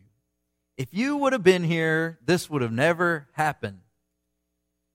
If 0.77 0.93
you 0.93 1.15
would 1.15 1.31
have 1.31 1.43
been 1.43 1.63
here, 1.63 2.19
this 2.25 2.49
would 2.49 2.61
have 2.61 2.71
never 2.71 3.27
happened. 3.33 3.79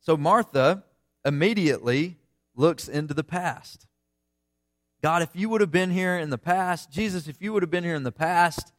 So 0.00 0.16
Martha 0.16 0.84
immediately 1.24 2.16
looks 2.54 2.88
into 2.88 3.14
the 3.14 3.24
past. 3.24 3.86
God, 5.02 5.22
if 5.22 5.30
you 5.34 5.48
would 5.48 5.60
have 5.60 5.70
been 5.70 5.90
here 5.90 6.16
in 6.16 6.30
the 6.30 6.38
past, 6.38 6.90
Jesus, 6.90 7.28
if 7.28 7.40
you 7.40 7.52
would 7.52 7.62
have 7.62 7.70
been 7.70 7.84
here 7.84 7.94
in 7.94 8.02
the 8.02 8.12
past 8.12 8.72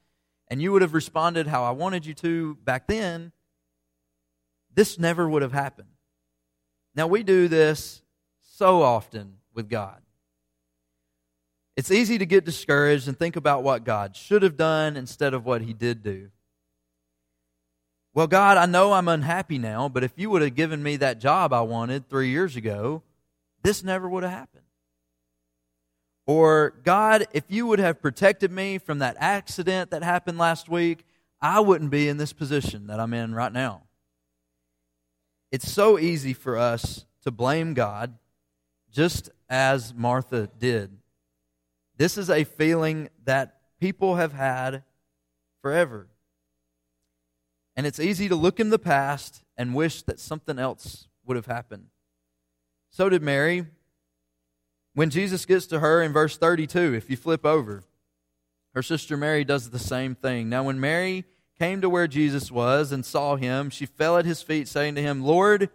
and 0.49 0.61
you 0.61 0.71
would 0.71 0.81
have 0.81 0.93
responded 0.93 1.47
how 1.47 1.63
I 1.63 1.71
wanted 1.71 2.05
you 2.05 2.13
to 2.15 2.55
back 2.63 2.87
then, 2.87 3.31
this 4.77 4.99
never 4.99 5.27
would 5.27 5.41
have 5.41 5.53
happened. 5.53 5.89
Now, 6.95 7.07
we 7.07 7.23
do 7.23 7.47
this 7.47 8.03
so 8.43 8.83
often 8.83 9.37
with 9.55 9.69
God. 9.69 9.99
It's 11.75 11.89
easy 11.89 12.19
to 12.19 12.27
get 12.27 12.45
discouraged 12.45 13.07
and 13.07 13.17
think 13.17 13.35
about 13.35 13.63
what 13.63 13.83
God 13.83 14.15
should 14.15 14.43
have 14.43 14.55
done 14.55 14.95
instead 14.95 15.33
of 15.33 15.45
what 15.45 15.63
he 15.63 15.73
did 15.73 16.03
do. 16.03 16.29
Well, 18.13 18.27
God, 18.27 18.57
I 18.57 18.67
know 18.67 18.93
I'm 18.93 19.07
unhappy 19.07 19.57
now, 19.57 19.89
but 19.89 20.03
if 20.03 20.11
you 20.15 20.29
would 20.29 20.43
have 20.43 20.53
given 20.53 20.83
me 20.83 20.95
that 20.97 21.19
job 21.19 21.53
I 21.53 21.61
wanted 21.61 22.07
three 22.07 22.29
years 22.29 22.55
ago, 22.55 23.01
this 23.63 23.83
never 23.83 24.07
would 24.07 24.21
have 24.21 24.31
happened. 24.31 24.63
Or, 26.27 26.75
God, 26.83 27.25
if 27.33 27.45
you 27.47 27.65
would 27.65 27.79
have 27.79 27.99
protected 27.99 28.51
me 28.51 28.77
from 28.77 28.99
that 28.99 29.17
accident 29.19 29.89
that 29.89 30.03
happened 30.03 30.37
last 30.37 30.69
week, 30.69 31.03
I 31.41 31.61
wouldn't 31.61 31.89
be 31.89 32.07
in 32.07 32.17
this 32.17 32.33
position 32.33 32.85
that 32.87 32.99
I'm 32.99 33.15
in 33.15 33.33
right 33.33 33.51
now. 33.51 33.86
It's 35.51 35.71
so 35.71 35.97
easy 35.97 36.33
for 36.33 36.57
us 36.57 37.05
to 37.23 37.31
blame 37.31 37.73
God 37.73 38.17
just 38.91 39.29
as 39.49 39.93
Martha 39.93 40.49
did. 40.57 40.97
This 41.95 42.17
is 42.17 42.29
a 42.29 42.43
feeling 42.43 43.09
that 43.25 43.61
people 43.79 44.15
have 44.15 44.33
had 44.33 44.83
forever. 45.61 46.07
And 47.75 47.85
it's 47.85 47.99
easy 47.99 48.27
to 48.27 48.35
look 48.35 48.59
in 48.59 48.69
the 48.69 48.79
past 48.79 49.43
and 49.55 49.75
wish 49.75 50.01
that 50.03 50.19
something 50.19 50.59
else 50.59 51.07
would 51.25 51.35
have 51.35 51.45
happened. 51.45 51.87
So 52.89 53.09
did 53.09 53.21
Mary. 53.21 53.67
When 54.93 55.11
Jesus 55.11 55.45
gets 55.45 55.67
to 55.67 55.79
her 55.79 56.01
in 56.01 56.11
verse 56.11 56.37
32, 56.37 56.95
if 56.95 57.09
you 57.09 57.17
flip 57.17 57.45
over, 57.45 57.83
her 58.73 58.81
sister 58.81 59.15
Mary 59.15 59.43
does 59.43 59.69
the 59.69 59.79
same 59.79 60.15
thing. 60.15 60.49
Now, 60.49 60.63
when 60.63 60.79
Mary 60.79 61.25
came 61.59 61.81
to 61.81 61.89
where 61.89 62.07
Jesus 62.07 62.51
was 62.51 62.91
and 62.91 63.05
saw 63.05 63.35
him, 63.35 63.69
she 63.69 63.85
fell 63.85 64.17
at 64.17 64.25
his 64.25 64.41
feet, 64.41 64.67
saying 64.67 64.95
to 64.95 65.01
him, 65.01 65.23
Lord, 65.23 65.69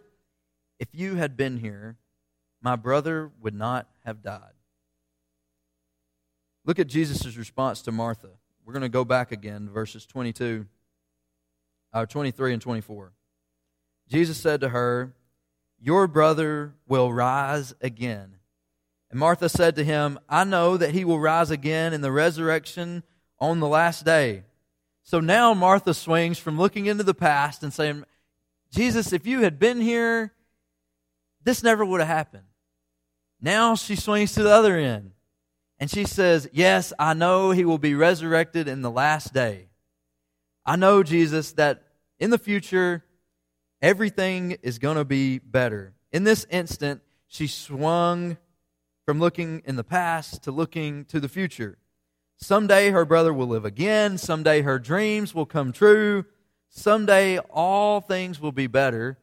if 0.79 0.89
you 0.93 1.17
had 1.17 1.37
been 1.37 1.59
here, 1.59 1.97
my 2.61 2.77
brother 2.77 3.31
would 3.41 3.55
not 3.55 3.89
have 4.05 4.23
died. 4.23 4.53
Look 6.65 6.79
at 6.79 6.87
Jesus' 6.87 7.37
response 7.37 7.83
to 7.83 7.93
Martha. 7.93 8.31
We're 8.65 8.73
going 8.73 8.83
to 8.83 8.89
go 8.89 9.05
back 9.05 9.33
again, 9.33 9.69
verses 9.69 10.07
22, 10.07 10.67
uh, 11.93 12.07
23 12.07 12.53
and 12.53 12.63
24. 12.63 13.13
Jesus 14.09 14.39
said 14.39 14.61
to 14.61 14.69
her, 14.69 15.15
Your 15.81 16.07
brother 16.07 16.75
will 16.87 17.13
rise 17.13 17.75
again. 17.81 18.37
And 19.11 19.19
Martha 19.19 19.49
said 19.49 19.77
to 19.77 19.85
him, 19.85 20.19
I 20.29 20.45
know 20.45 20.77
that 20.77 20.93
he 20.93 21.05
will 21.05 21.19
rise 21.19 21.51
again 21.51 21.93
in 21.93 22.01
the 22.01 22.13
resurrection 22.13 23.03
on 23.41 23.59
the 23.59 23.69
last 23.69 24.05
day. 24.05 24.45
So 25.13 25.21
now 25.21 25.53
Martha 25.53 25.93
swings 25.93 26.39
from 26.39 26.57
looking 26.57 26.87
into 26.87 27.05
the 27.05 27.13
past 27.13 27.63
and 27.63 27.71
saying, 27.71 28.07
Jesus, 28.71 29.13
if 29.13 29.27
you 29.27 29.41
had 29.41 29.59
been 29.59 29.79
here, 29.79 30.33
this 31.45 31.63
never 31.63 31.85
would 31.85 32.01
have 32.01 32.09
happened. 32.09 32.47
Now 33.39 33.75
she 33.75 33.95
swings 33.95 34.33
to 34.33 34.43
the 34.43 34.51
other 34.51 34.75
end. 34.79 35.11
And 35.79 35.91
she 35.91 36.07
says, 36.07 36.49
Yes, 36.51 36.95
I 36.99 37.13
know 37.13 37.51
he 37.51 37.67
will 37.67 37.77
be 37.77 37.95
resurrected 37.95 38.69
in 38.69 38.81
the 38.81 38.91
last 38.91 39.35
day. 39.35 39.69
I 40.65 40.77
know, 40.77 41.03
Jesus, 41.03 41.53
that 41.53 41.83
in 42.19 42.31
the 42.31 42.39
future, 42.39 43.05
everything 43.83 44.53
is 44.63 44.79
going 44.79 44.97
to 44.97 45.05
be 45.05 45.41
better. 45.41 45.93
In 46.11 46.25
this 46.25 46.47
instant, 46.49 47.03
she 47.27 47.49
swung 47.49 48.39
from 49.05 49.21
looking 49.21 49.61
in 49.67 49.77
the 49.77 49.85
past 49.85 50.45
to 50.45 50.51
looking 50.51 51.05
to 51.05 51.21
the 51.21 51.29
future. 51.29 51.77
Someday 52.39 52.91
her 52.91 53.05
brother 53.05 53.33
will 53.33 53.47
live 53.47 53.65
again. 53.65 54.19
Someday 54.19 54.63
her 54.63 54.79
dreams 54.79 55.35
will 55.35 55.47
come 55.47 55.73
true. 55.73 56.25
Someday 56.69 57.39
all 57.39 58.01
things 58.01 58.41
will 58.41 58.53
be 58.53 58.67
better. 58.67 59.19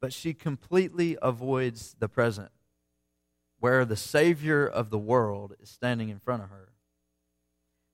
But 0.00 0.12
she 0.12 0.34
completely 0.34 1.16
avoids 1.22 1.94
the 1.98 2.08
present, 2.08 2.50
where 3.60 3.84
the 3.84 3.96
Savior 3.96 4.66
of 4.66 4.90
the 4.90 4.98
world 4.98 5.54
is 5.60 5.70
standing 5.70 6.08
in 6.08 6.18
front 6.18 6.42
of 6.42 6.50
her. 6.50 6.72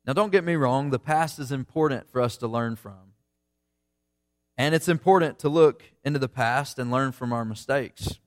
Now, 0.06 0.14
don't 0.14 0.32
get 0.32 0.42
me 0.42 0.56
wrong, 0.56 0.88
the 0.88 0.98
past 0.98 1.38
is 1.38 1.52
important 1.52 2.10
for 2.10 2.22
us 2.22 2.38
to 2.38 2.48
learn 2.48 2.76
from. 2.76 3.12
And 4.56 4.74
it's 4.74 4.88
important 4.88 5.38
to 5.40 5.50
look 5.50 5.84
into 6.02 6.18
the 6.18 6.30
past 6.30 6.78
and 6.78 6.90
learn 6.90 7.12
from 7.12 7.30
our 7.32 7.44
mistakes. 7.44 8.18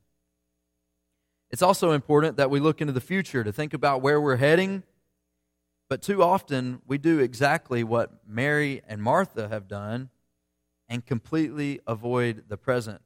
It's 1.49 1.63
also 1.63 1.91
important 1.91 2.37
that 2.37 2.51
we 2.51 2.59
look 2.59 2.81
into 2.81 2.93
the 2.93 3.01
future 3.01 3.43
to 3.43 3.51
think 3.51 3.73
about 3.73 4.01
where 4.01 4.21
we're 4.21 4.37
heading 4.37 4.83
but 5.91 6.01
too 6.01 6.23
often, 6.23 6.81
we 6.87 6.97
do 6.97 7.19
exactly 7.19 7.83
what 7.83 8.25
Mary 8.25 8.81
and 8.87 9.03
Martha 9.03 9.49
have 9.49 9.67
done 9.67 10.09
and 10.87 11.05
completely 11.05 11.81
avoid 11.85 12.45
the 12.47 12.55
present. 12.55 13.01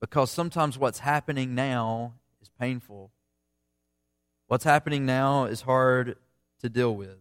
Because 0.00 0.30
sometimes 0.30 0.78
what's 0.78 1.00
happening 1.00 1.56
now 1.56 2.14
is 2.40 2.48
painful. 2.60 3.10
What's 4.46 4.62
happening 4.62 5.06
now 5.06 5.46
is 5.46 5.62
hard 5.62 6.14
to 6.60 6.68
deal 6.68 6.94
with. 6.94 7.18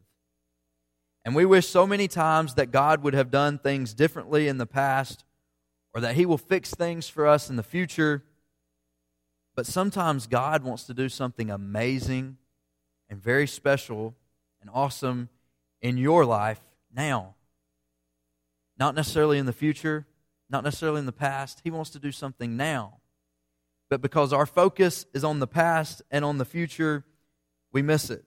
And 1.25 1.33
we 1.33 1.45
wish 1.45 1.67
so 1.67 1.87
many 1.87 2.07
times 2.07 2.53
that 2.53 2.69
God 2.69 3.01
would 3.01 3.15
have 3.15 3.31
done 3.31 3.57
things 3.57 3.95
differently 3.95 4.47
in 4.47 4.59
the 4.59 4.67
past 4.67 5.25
or 5.91 6.01
that 6.01 6.13
He 6.13 6.27
will 6.27 6.37
fix 6.37 6.69
things 6.69 7.09
for 7.09 7.25
us 7.25 7.49
in 7.49 7.55
the 7.55 7.63
future. 7.63 8.23
But 9.55 9.65
sometimes 9.65 10.27
God 10.27 10.63
wants 10.63 10.83
to 10.83 10.93
do 10.93 11.09
something 11.09 11.49
amazing 11.49 12.37
and 13.09 13.19
very 13.19 13.47
special 13.47 14.13
and 14.65 14.73
awesome 14.73 15.29
in 15.79 15.95
your 15.95 16.25
life 16.25 16.59
now. 16.91 17.35
Not 18.79 18.95
necessarily 18.95 19.37
in 19.37 19.45
the 19.45 19.53
future, 19.53 20.07
not 20.49 20.63
necessarily 20.63 20.99
in 20.99 21.05
the 21.05 21.11
past. 21.11 21.61
He 21.63 21.69
wants 21.69 21.91
to 21.91 21.99
do 21.99 22.11
something 22.11 22.57
now. 22.57 22.97
But 23.91 24.01
because 24.01 24.33
our 24.33 24.47
focus 24.47 25.05
is 25.13 25.23
on 25.23 25.39
the 25.39 25.45
past 25.45 26.01
and 26.09 26.25
on 26.25 26.39
the 26.39 26.45
future, 26.45 27.05
we 27.71 27.83
miss 27.83 28.09
it. 28.09 28.25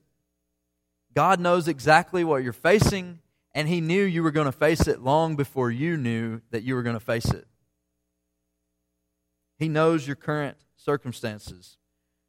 God 1.13 1.41
knows 1.41 1.67
exactly 1.67 2.23
what 2.23 2.45
you're 2.45 2.53
facing, 2.53 3.19
and 3.53 3.67
He 3.67 3.81
knew 3.81 4.05
you 4.05 4.23
were 4.23 4.31
going 4.31 4.47
to 4.47 4.53
face 4.53 4.87
it 4.87 5.03
long 5.03 5.35
before 5.35 5.73
you 5.73 5.97
knew 5.97 6.41
that 6.53 6.63
you 6.63 6.77
were 6.77 6.85
going 6.85 6.95
to 6.95 7.01
face 7.01 7.31
it. 7.33 7.49
He 9.59 9.69
knows 9.69 10.07
your 10.07 10.15
current 10.15 10.57
circumstances. 10.77 11.79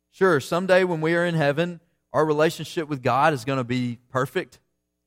Sure, 0.10 0.40
someday 0.40 0.84
when 0.84 1.00
we 1.00 1.14
are 1.14 1.26
in 1.26 1.36
heaven, 1.36 1.80
our 2.14 2.26
relationship 2.26 2.88
with 2.88 3.02
God 3.02 3.34
is 3.34 3.46
going 3.46 3.58
to 3.58 3.64
be 3.64 4.00
perfect, 4.10 4.60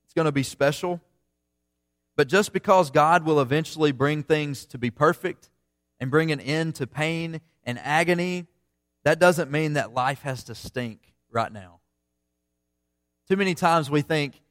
it's 0.04 0.14
going 0.14 0.26
to 0.26 0.32
be 0.32 0.42
special. 0.42 1.00
But 2.16 2.28
just 2.28 2.52
because 2.52 2.90
God 2.90 3.24
will 3.24 3.40
eventually 3.40 3.90
bring 3.90 4.22
things 4.22 4.66
to 4.66 4.78
be 4.78 4.90
perfect 4.90 5.50
and 5.98 6.10
bring 6.10 6.30
an 6.30 6.40
end 6.40 6.74
to 6.76 6.86
pain 6.86 7.40
and 7.64 7.78
agony, 7.78 8.46
that 9.04 9.18
doesn't 9.18 9.50
mean 9.50 9.72
that 9.74 9.94
life 9.94 10.22
has 10.22 10.44
to 10.44 10.54
stink 10.54 11.14
right 11.30 11.50
now. 11.50 11.80
Too 13.28 13.36
many 13.36 13.54
times 13.54 13.90
we 13.90 14.02
think 14.02 14.42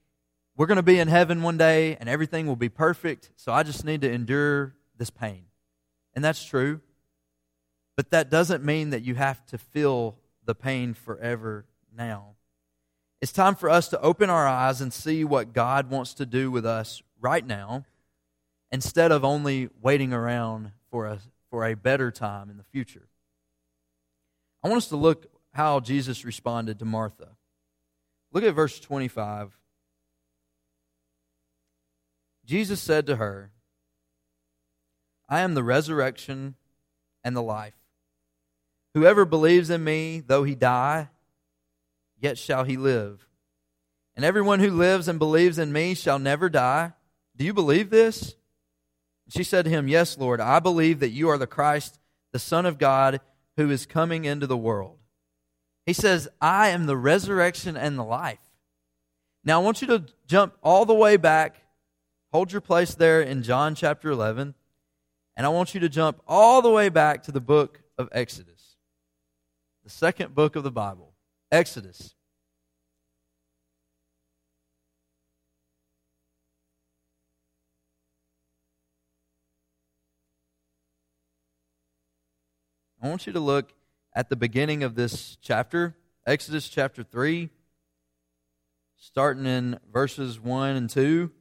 we're 0.58 0.66
going 0.66 0.78
to 0.78 0.84
be 0.84 1.00
in 1.00 1.08
heaven 1.08 1.44
one 1.44 1.58
day 1.58 1.98
and 1.98 2.10
everything 2.10 2.48
will 2.48 2.56
be 2.56 2.70
perfect, 2.70 3.30
so 3.36 3.54
I 3.54 3.64
just 3.64 3.86
need 3.86 4.02
to 4.02 4.12
endure 4.12 4.76
this 4.98 5.10
pain. 5.10 5.44
And 6.16 6.26
that's 6.26 6.44
true. 6.44 6.82
But 7.96 8.10
that 8.12 8.30
doesn't 8.30 8.64
mean 8.64 8.90
that 8.90 9.04
you 9.04 9.16
have 9.16 9.46
to 9.48 9.58
feel 9.58 10.18
the 10.46 10.56
pain 10.56 10.94
forever 10.94 11.66
now. 11.96 12.36
It's 13.22 13.32
time 13.32 13.54
for 13.54 13.70
us 13.70 13.88
to 13.90 14.02
open 14.02 14.32
our 14.32 14.48
eyes 14.48 14.82
and 14.82 14.92
see 14.92 15.24
what 15.24 15.54
God 15.54 15.92
wants 15.92 16.16
to 16.16 16.26
do 16.26 16.50
with 16.50 16.66
us 16.66 17.04
right 17.20 17.46
now 17.46 17.86
instead 18.72 19.12
of 19.12 19.24
only 19.24 19.70
waiting 19.80 20.12
around 20.12 20.72
for 20.90 21.06
a, 21.06 21.20
for 21.52 21.64
a 21.64 21.76
better 21.76 22.10
time 22.10 22.50
in 22.50 22.58
the 22.58 22.64
future. 22.64 23.08
I 24.64 24.70
want 24.70 24.80
us 24.80 24.90
to 24.90 24.96
look 24.96 25.28
how 25.54 25.80
Jesus 25.80 26.26
responded 26.26 26.80
to 26.80 26.86
Martha. 26.86 27.30
Look 28.32 28.44
at 28.44 28.56
verse 28.56 28.80
25. 28.80 29.56
Jesus 32.46 32.82
said 32.82 33.06
to 33.06 33.18
her, 33.18 33.52
I 35.30 35.42
am 35.42 35.54
the 35.54 35.64
resurrection 35.64 36.56
and 37.24 37.36
the 37.36 37.42
life. 37.44 37.76
Whoever 38.96 39.26
believes 39.26 39.70
in 39.70 39.84
me, 39.84 40.24
though 40.26 40.44
he 40.44 40.56
die, 40.56 41.10
yet 42.22 42.38
shall 42.38 42.64
he 42.64 42.78
live. 42.78 43.28
And 44.16 44.24
everyone 44.24 44.60
who 44.60 44.72
lives 44.72 45.08
and 45.08 45.20
believes 45.20 45.58
in 45.58 45.74
me 45.74 45.94
shall 45.96 46.20
never 46.20 46.50
die. 46.50 46.94
Do 47.36 47.44
you 47.44 47.54
believe 47.54 47.90
this? 47.90 48.36
She 49.30 49.44
said 49.44 49.66
to 49.66 49.72
him, 49.72 49.88
Yes, 49.88 50.18
Lord, 50.18 50.40
I 50.40 50.60
believe 50.60 51.00
that 51.00 51.10
you 51.10 51.30
are 51.30 51.38
the 51.38 51.48
Christ, 51.48 52.00
the 52.32 52.40
Son 52.40 52.66
of 52.66 52.78
God, 52.78 53.22
who 53.58 53.70
is 53.70 53.86
coming 53.86 54.26
into 54.26 54.48
the 54.48 54.58
world. 54.58 54.98
He 55.86 55.94
says, 55.94 56.28
I 56.40 56.70
am 56.70 56.86
the 56.86 56.98
resurrection 56.98 57.76
and 57.76 57.98
the 57.98 58.04
life. 58.04 58.40
Now, 59.44 59.60
I 59.60 59.64
want 59.64 59.82
you 59.82 59.88
to 59.88 60.06
jump 60.28 60.54
all 60.62 60.86
the 60.86 60.94
way 60.94 61.18
back, 61.18 61.64
hold 62.32 62.52
your 62.52 62.62
place 62.62 62.94
there 62.94 63.22
in 63.22 63.42
John 63.42 63.74
chapter 63.74 64.12
11, 64.12 64.54
and 65.36 65.46
I 65.46 65.50
want 65.50 65.74
you 65.74 65.80
to 65.80 65.90
jump 65.90 66.22
all 66.28 66.62
the 66.62 66.70
way 66.70 66.90
back 66.90 67.24
to 67.24 67.32
the 67.32 67.42
book 67.42 67.82
of 67.98 68.10
Exodus, 68.12 68.76
the 69.84 69.90
second 69.90 70.36
book 70.36 70.56
of 70.56 70.64
the 70.64 70.72
Bible, 70.72 71.11
Exodus. 71.52 72.16
I 83.04 83.10
want 83.10 83.28
you 83.28 83.34
to 83.34 83.40
look 83.40 83.74
at 84.16 84.30
the 84.30 84.38
beginning 84.38 84.84
of 84.84 84.96
this 84.96 85.38
chapter, 85.42 85.98
Exodus 86.26 86.70
chapter 86.70 87.04
3, 87.04 87.50
starting 88.96 89.46
in 89.46 89.78
verses 89.92 90.40
1 90.40 90.76
and 90.78 90.90
2. 90.90 91.32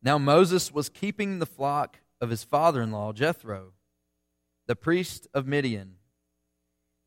Now 0.00 0.16
Moses 0.18 0.72
was 0.72 0.88
keeping 0.88 1.40
the 1.40 1.46
flock 1.46 1.98
of 2.20 2.30
his 2.30 2.44
father 2.44 2.82
in 2.82 2.92
law, 2.92 3.12
Jethro, 3.12 3.72
the 4.68 4.76
priest 4.76 5.26
of 5.34 5.46
Midian. 5.46 5.97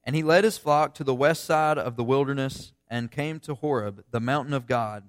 And 0.03 0.15
he 0.15 0.23
led 0.23 0.43
his 0.43 0.57
flock 0.57 0.95
to 0.95 1.03
the 1.03 1.13
west 1.13 1.45
side 1.45 1.77
of 1.77 1.95
the 1.95 2.03
wilderness 2.03 2.73
and 2.89 3.11
came 3.11 3.39
to 3.41 3.55
Horeb, 3.55 4.03
the 4.11 4.19
mountain 4.19 4.53
of 4.53 4.67
God. 4.67 5.03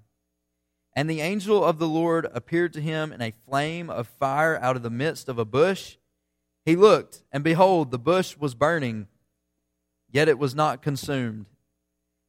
And 0.94 1.08
the 1.08 1.20
angel 1.20 1.64
of 1.64 1.78
the 1.78 1.88
Lord 1.88 2.28
appeared 2.32 2.72
to 2.75 2.80
him 2.80 3.12
in 3.12 3.22
a 3.22 3.32
flame 3.49 3.88
of 3.88 4.06
fire 4.06 4.58
out 4.61 4.76
of 4.76 4.82
the 4.82 4.90
midst 4.90 5.28
of 5.28 5.38
a 5.38 5.44
bush. 5.44 5.96
He 6.64 6.76
looked, 6.76 7.25
and 7.32 7.42
behold, 7.42 7.90
the 7.90 7.99
bush 7.99 8.37
was 8.37 8.54
burning, 8.54 9.08
yet 10.11 10.28
it 10.28 10.38
was 10.38 10.54
not 10.54 10.82
consumed. 10.82 11.46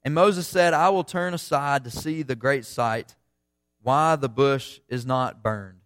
And 0.04 0.14
Moses 0.14 0.48
said, 0.48 0.74
I 0.74 0.90
will 0.90 1.04
turn 1.04 1.34
aside 1.34 1.84
to 1.84 1.92
see 1.92 2.24
the 2.24 2.36
great 2.36 2.66
sight, 2.66 3.16
why 3.82 4.16
the 4.16 4.30
bush 4.30 4.80
is 4.88 5.06
not 5.06 5.44
burned. 5.44 5.80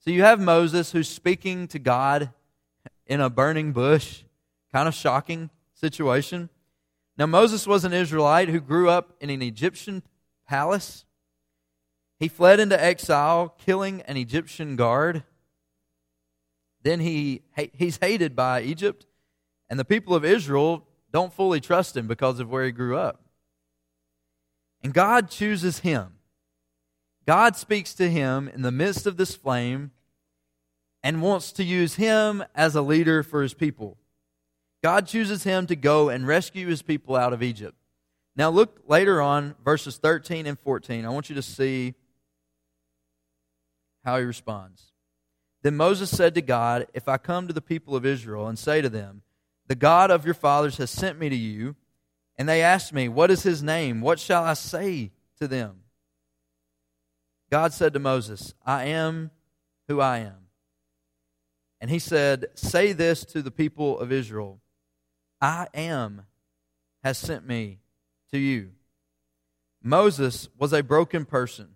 So 0.00 0.10
you 0.10 0.22
have 0.22 0.40
Moses 0.40 0.92
who's 0.92 1.08
speaking 1.08 1.66
to 1.68 1.78
God 1.78 2.30
in 3.06 3.20
a 3.20 3.30
burning 3.30 3.72
bush. 3.72 4.22
Kind 4.72 4.88
of 4.88 4.94
shocking 4.94 5.50
situation. 5.82 6.48
Now, 7.18 7.26
Moses 7.26 7.66
was 7.66 7.84
an 7.84 7.92
Israelite 7.92 8.48
who 8.48 8.60
grew 8.60 8.88
up 8.88 9.14
in 9.20 9.30
an 9.30 9.42
Egyptian 9.42 10.02
palace. 10.46 11.04
He 12.18 12.28
fled 12.28 12.60
into 12.60 12.82
exile, 12.82 13.54
killing 13.58 14.00
an 14.02 14.16
Egyptian 14.16 14.76
guard. 14.76 15.24
Then 16.82 17.00
he, 17.00 17.42
he's 17.72 17.98
hated 18.00 18.34
by 18.34 18.62
Egypt, 18.62 19.06
and 19.68 19.78
the 19.78 19.84
people 19.84 20.14
of 20.14 20.24
Israel 20.24 20.86
don't 21.12 21.32
fully 21.32 21.60
trust 21.60 21.96
him 21.96 22.06
because 22.06 22.40
of 22.40 22.48
where 22.48 22.64
he 22.64 22.72
grew 22.72 22.96
up. 22.96 23.24
And 24.82 24.94
God 24.94 25.30
chooses 25.30 25.80
him. 25.80 26.14
God 27.26 27.56
speaks 27.56 27.94
to 27.94 28.10
him 28.10 28.48
in 28.48 28.62
the 28.62 28.72
midst 28.72 29.06
of 29.06 29.16
this 29.16 29.34
flame 29.34 29.92
and 31.02 31.22
wants 31.22 31.52
to 31.52 31.64
use 31.64 31.96
him 31.96 32.42
as 32.54 32.74
a 32.74 32.82
leader 32.82 33.22
for 33.22 33.42
his 33.42 33.54
people. 33.54 33.98
God 34.82 35.06
chooses 35.06 35.44
him 35.44 35.66
to 35.66 35.76
go 35.76 36.08
and 36.08 36.26
rescue 36.26 36.66
his 36.66 36.82
people 36.82 37.14
out 37.14 37.32
of 37.32 37.42
Egypt. 37.42 37.76
Now, 38.34 38.50
look 38.50 38.80
later 38.88 39.20
on, 39.20 39.54
verses 39.64 39.98
13 39.98 40.46
and 40.46 40.58
14. 40.58 41.04
I 41.04 41.10
want 41.10 41.28
you 41.28 41.36
to 41.36 41.42
see 41.42 41.94
how 44.04 44.18
he 44.18 44.24
responds. 44.24 44.92
Then 45.62 45.76
Moses 45.76 46.10
said 46.10 46.34
to 46.34 46.42
God, 46.42 46.86
If 46.94 47.08
I 47.08 47.18
come 47.18 47.46
to 47.46 47.52
the 47.52 47.60
people 47.60 47.94
of 47.94 48.06
Israel 48.06 48.48
and 48.48 48.58
say 48.58 48.80
to 48.80 48.88
them, 48.88 49.22
The 49.68 49.76
God 49.76 50.10
of 50.10 50.24
your 50.24 50.34
fathers 50.34 50.78
has 50.78 50.90
sent 50.90 51.18
me 51.18 51.28
to 51.28 51.36
you, 51.36 51.76
and 52.36 52.48
they 52.48 52.62
ask 52.62 52.92
me, 52.92 53.08
What 53.08 53.30
is 53.30 53.42
his 53.42 53.62
name? 53.62 54.00
What 54.00 54.18
shall 54.18 54.42
I 54.42 54.54
say 54.54 55.12
to 55.38 55.46
them? 55.46 55.82
God 57.50 57.72
said 57.72 57.92
to 57.92 58.00
Moses, 58.00 58.54
I 58.64 58.86
am 58.86 59.30
who 59.86 60.00
I 60.00 60.18
am. 60.18 60.48
And 61.80 61.90
he 61.90 61.98
said, 61.98 62.46
Say 62.54 62.92
this 62.92 63.24
to 63.26 63.42
the 63.42 63.50
people 63.50 64.00
of 64.00 64.10
Israel 64.10 64.61
I 65.42 65.66
am 65.74 66.22
has 67.02 67.18
sent 67.18 67.46
me 67.46 67.80
to 68.30 68.38
you. 68.38 68.70
Moses 69.82 70.48
was 70.56 70.72
a 70.72 70.84
broken 70.84 71.24
person. 71.24 71.68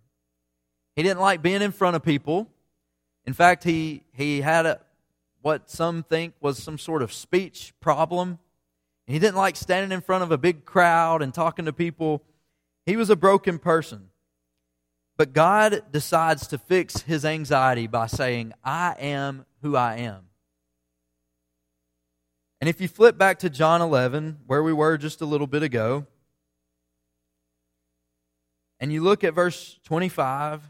He 0.95 1.03
didn't 1.03 1.21
like 1.21 1.43
being 1.43 1.63
in 1.63 1.73
front 1.73 1.97
of 1.97 2.05
people. 2.05 2.49
In 3.25 3.33
fact, 3.33 3.65
he, 3.65 4.05
he 4.13 4.41
had 4.41 4.67
a, 4.67 4.81
what 5.43 5.69
some 5.69 6.05
think 6.05 6.35
was 6.41 6.63
some 6.63 6.79
sort 6.79 7.03
of 7.03 7.13
speech 7.13 7.75
problem. 7.81 8.39
He 9.09 9.19
didn't 9.19 9.37
like 9.37 9.57
standing 9.57 9.91
in 9.91 10.01
front 10.01 10.23
of 10.23 10.31
a 10.31 10.39
big 10.39 10.65
crowd 10.65 11.21
and 11.21 11.35
talking 11.35 11.65
to 11.65 11.73
people. 11.73 12.23
He 12.87 12.97
was 12.97 13.11
a 13.11 13.17
broken 13.17 13.59
person. 13.59 14.11
But 15.17 15.33
God 15.33 15.83
decides 15.91 16.47
to 16.49 16.59
fix 16.59 17.01
his 17.01 17.25
anxiety 17.25 17.89
by 17.89 18.07
saying, 18.07 18.53
I 18.63 18.95
am 19.01 19.45
who 19.63 19.75
I 19.75 19.97
am. 19.97 20.27
And 22.61 22.69
if 22.71 22.81
you 22.81 22.89
flip 22.89 23.19
back 23.19 23.39
to 23.41 23.51
John 23.51 23.83
11, 23.83 24.39
where 24.47 24.63
we 24.63 24.73
were 24.73 24.97
just 24.97 25.21
a 25.21 25.27
little 25.27 25.47
bit 25.47 25.63
ago, 25.63 26.07
and 28.81 28.93
you 28.93 29.03
look 29.03 29.25
at 29.25 29.35
verse 29.35 29.79
25, 29.85 30.63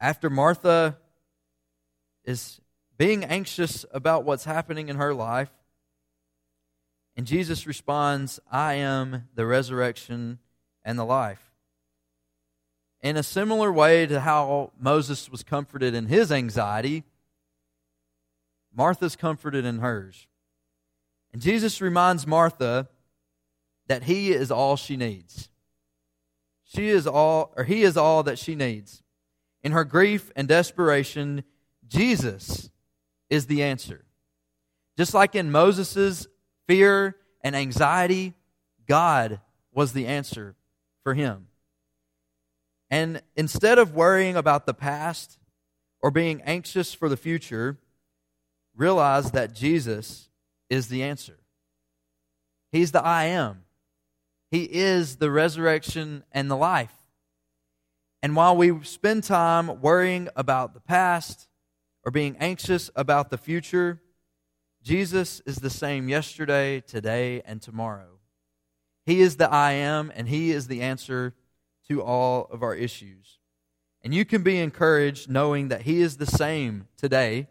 after 0.00 0.30
Martha 0.30 0.96
is 2.24 2.60
being 2.96 3.24
anxious 3.24 3.84
about 3.92 4.24
what's 4.24 4.44
happening 4.44 4.88
in 4.88 4.96
her 4.96 5.14
life. 5.14 5.50
And 7.16 7.26
Jesus 7.26 7.66
responds, 7.66 8.38
I 8.50 8.74
am 8.74 9.28
the 9.34 9.46
resurrection 9.46 10.38
and 10.84 10.98
the 10.98 11.04
life. 11.04 11.50
In 13.02 13.16
a 13.16 13.22
similar 13.22 13.72
way 13.72 14.06
to 14.06 14.20
how 14.20 14.72
Moses 14.78 15.30
was 15.30 15.42
comforted 15.42 15.94
in 15.94 16.06
his 16.06 16.30
anxiety, 16.30 17.04
Martha's 18.72 19.16
comforted 19.16 19.64
in 19.64 19.78
hers. 19.78 20.26
And 21.32 21.40
Jesus 21.40 21.80
reminds 21.80 22.26
Martha 22.26 22.88
that 23.86 24.04
he 24.04 24.32
is 24.32 24.50
all 24.50 24.76
she 24.76 24.96
needs. 24.96 25.48
She 26.64 26.88
is 26.88 27.06
all, 27.06 27.52
or 27.56 27.64
he 27.64 27.82
is 27.82 27.96
all 27.96 28.22
that 28.22 28.38
she 28.38 28.54
needs. 28.54 29.02
In 29.62 29.72
her 29.72 29.84
grief 29.84 30.30
and 30.36 30.46
desperation, 30.48 31.44
Jesus 31.88 32.70
is 33.28 33.46
the 33.46 33.62
answer. 33.62 34.04
Just 34.96 35.14
like 35.14 35.34
in 35.34 35.50
Moses' 35.50 36.26
fear 36.66 37.16
and 37.42 37.56
anxiety, 37.56 38.34
God 38.86 39.40
was 39.72 39.92
the 39.92 40.06
answer 40.06 40.56
for 41.02 41.14
him. 41.14 41.48
And 42.90 43.22
instead 43.36 43.78
of 43.78 43.94
worrying 43.94 44.36
about 44.36 44.66
the 44.66 44.74
past 44.74 45.38
or 46.00 46.10
being 46.10 46.42
anxious 46.42 46.92
for 46.92 47.08
the 47.08 47.16
future, 47.16 47.78
realize 48.74 49.32
that 49.32 49.54
Jesus 49.54 50.29
is 50.70 50.88
the 50.88 51.02
answer. 51.02 51.36
He's 52.72 52.92
the 52.92 53.04
I 53.04 53.24
am. 53.24 53.64
He 54.50 54.64
is 54.64 55.16
the 55.16 55.30
resurrection 55.30 56.24
and 56.32 56.50
the 56.50 56.56
life. 56.56 56.94
And 58.22 58.36
while 58.36 58.56
we 58.56 58.82
spend 58.84 59.24
time 59.24 59.80
worrying 59.80 60.28
about 60.36 60.74
the 60.74 60.80
past 60.80 61.48
or 62.04 62.10
being 62.10 62.36
anxious 62.38 62.90
about 62.94 63.30
the 63.30 63.38
future, 63.38 64.00
Jesus 64.82 65.40
is 65.46 65.56
the 65.56 65.70
same 65.70 66.08
yesterday, 66.08 66.80
today, 66.80 67.42
and 67.44 67.60
tomorrow. 67.60 68.18
He 69.04 69.20
is 69.20 69.36
the 69.36 69.50
I 69.50 69.72
am, 69.72 70.12
and 70.14 70.28
He 70.28 70.50
is 70.50 70.68
the 70.68 70.82
answer 70.82 71.34
to 71.88 72.02
all 72.02 72.48
of 72.50 72.62
our 72.62 72.74
issues. 72.74 73.38
And 74.02 74.14
you 74.14 74.24
can 74.24 74.42
be 74.42 74.58
encouraged 74.58 75.28
knowing 75.28 75.68
that 75.68 75.82
He 75.82 76.00
is 76.00 76.16
the 76.16 76.26
same 76.26 76.88
today 76.96 77.48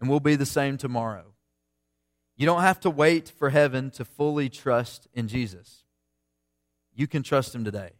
and 0.00 0.08
will 0.08 0.20
be 0.20 0.36
the 0.36 0.46
same 0.46 0.76
tomorrow. 0.76 1.35
You 2.36 2.44
don't 2.44 2.60
have 2.60 2.80
to 2.80 2.90
wait 2.90 3.30
for 3.30 3.50
heaven 3.50 3.90
to 3.92 4.04
fully 4.04 4.48
trust 4.48 5.08
in 5.14 5.26
Jesus. 5.26 5.84
You 6.94 7.06
can 7.06 7.22
trust 7.22 7.54
Him 7.54 7.64
today. 7.64 7.92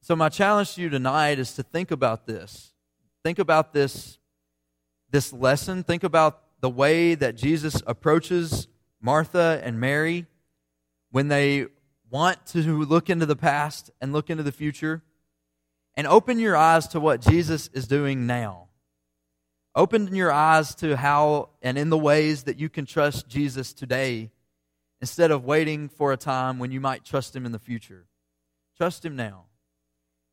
So, 0.00 0.16
my 0.16 0.28
challenge 0.28 0.74
to 0.74 0.80
you 0.80 0.88
tonight 0.88 1.38
is 1.38 1.54
to 1.54 1.62
think 1.62 1.90
about 1.90 2.26
this. 2.26 2.72
Think 3.22 3.38
about 3.38 3.72
this, 3.72 4.18
this 5.10 5.32
lesson. 5.32 5.82
Think 5.82 6.02
about 6.02 6.42
the 6.60 6.70
way 6.70 7.14
that 7.14 7.36
Jesus 7.36 7.82
approaches 7.86 8.68
Martha 9.00 9.60
and 9.62 9.78
Mary 9.78 10.26
when 11.10 11.28
they 11.28 11.66
want 12.10 12.46
to 12.46 12.84
look 12.84 13.10
into 13.10 13.26
the 13.26 13.36
past 13.36 13.90
and 14.00 14.12
look 14.12 14.30
into 14.30 14.42
the 14.42 14.52
future. 14.52 15.02
And 15.96 16.06
open 16.06 16.38
your 16.38 16.56
eyes 16.56 16.86
to 16.88 17.00
what 17.00 17.20
Jesus 17.20 17.70
is 17.72 17.88
doing 17.88 18.24
now. 18.24 18.67
Open 19.78 20.12
your 20.12 20.32
eyes 20.32 20.74
to 20.74 20.96
how 20.96 21.50
and 21.62 21.78
in 21.78 21.88
the 21.88 21.96
ways 21.96 22.42
that 22.42 22.58
you 22.58 22.68
can 22.68 22.84
trust 22.84 23.28
Jesus 23.28 23.72
today 23.72 24.32
instead 25.00 25.30
of 25.30 25.44
waiting 25.44 25.88
for 25.88 26.12
a 26.12 26.16
time 26.16 26.58
when 26.58 26.72
you 26.72 26.80
might 26.80 27.04
trust 27.04 27.36
him 27.36 27.46
in 27.46 27.52
the 27.52 27.60
future. 27.60 28.06
Trust 28.76 29.04
him 29.04 29.14
now. 29.14 29.44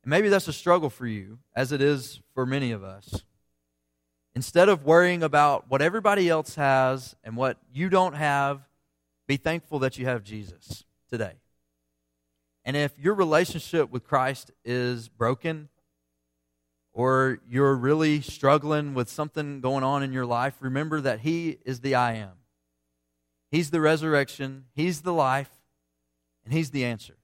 And 0.02 0.10
maybe 0.10 0.30
that's 0.30 0.48
a 0.48 0.52
struggle 0.52 0.90
for 0.90 1.06
you, 1.06 1.38
as 1.54 1.70
it 1.70 1.80
is 1.80 2.20
for 2.34 2.44
many 2.44 2.72
of 2.72 2.82
us. 2.82 3.22
Instead 4.34 4.68
of 4.68 4.84
worrying 4.84 5.22
about 5.22 5.70
what 5.70 5.80
everybody 5.80 6.28
else 6.28 6.56
has 6.56 7.14
and 7.22 7.36
what 7.36 7.56
you 7.72 7.88
don't 7.88 8.14
have, 8.14 8.62
be 9.28 9.36
thankful 9.36 9.78
that 9.78 9.96
you 9.96 10.06
have 10.06 10.24
Jesus 10.24 10.82
today. 11.08 11.34
And 12.64 12.76
if 12.76 12.98
your 12.98 13.14
relationship 13.14 13.92
with 13.92 14.02
Christ 14.02 14.50
is 14.64 15.08
broken, 15.08 15.68
or 16.96 17.40
you're 17.46 17.74
really 17.74 18.22
struggling 18.22 18.94
with 18.94 19.10
something 19.10 19.60
going 19.60 19.84
on 19.84 20.02
in 20.02 20.14
your 20.14 20.24
life, 20.24 20.54
remember 20.60 20.98
that 21.02 21.20
He 21.20 21.58
is 21.66 21.80
the 21.80 21.94
I 21.94 22.14
am. 22.14 22.32
He's 23.50 23.68
the 23.68 23.82
resurrection, 23.82 24.64
He's 24.74 25.02
the 25.02 25.12
life, 25.12 25.50
and 26.42 26.54
He's 26.54 26.70
the 26.70 26.86
answer. 26.86 27.18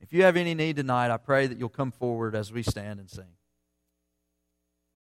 If 0.00 0.12
you 0.12 0.22
have 0.22 0.36
any 0.36 0.54
need 0.54 0.76
tonight, 0.76 1.10
I 1.10 1.16
pray 1.16 1.48
that 1.48 1.58
you'll 1.58 1.68
come 1.68 1.90
forward 1.90 2.36
as 2.36 2.52
we 2.52 2.62
stand 2.62 3.00
and 3.00 3.10
sing. 3.10 3.37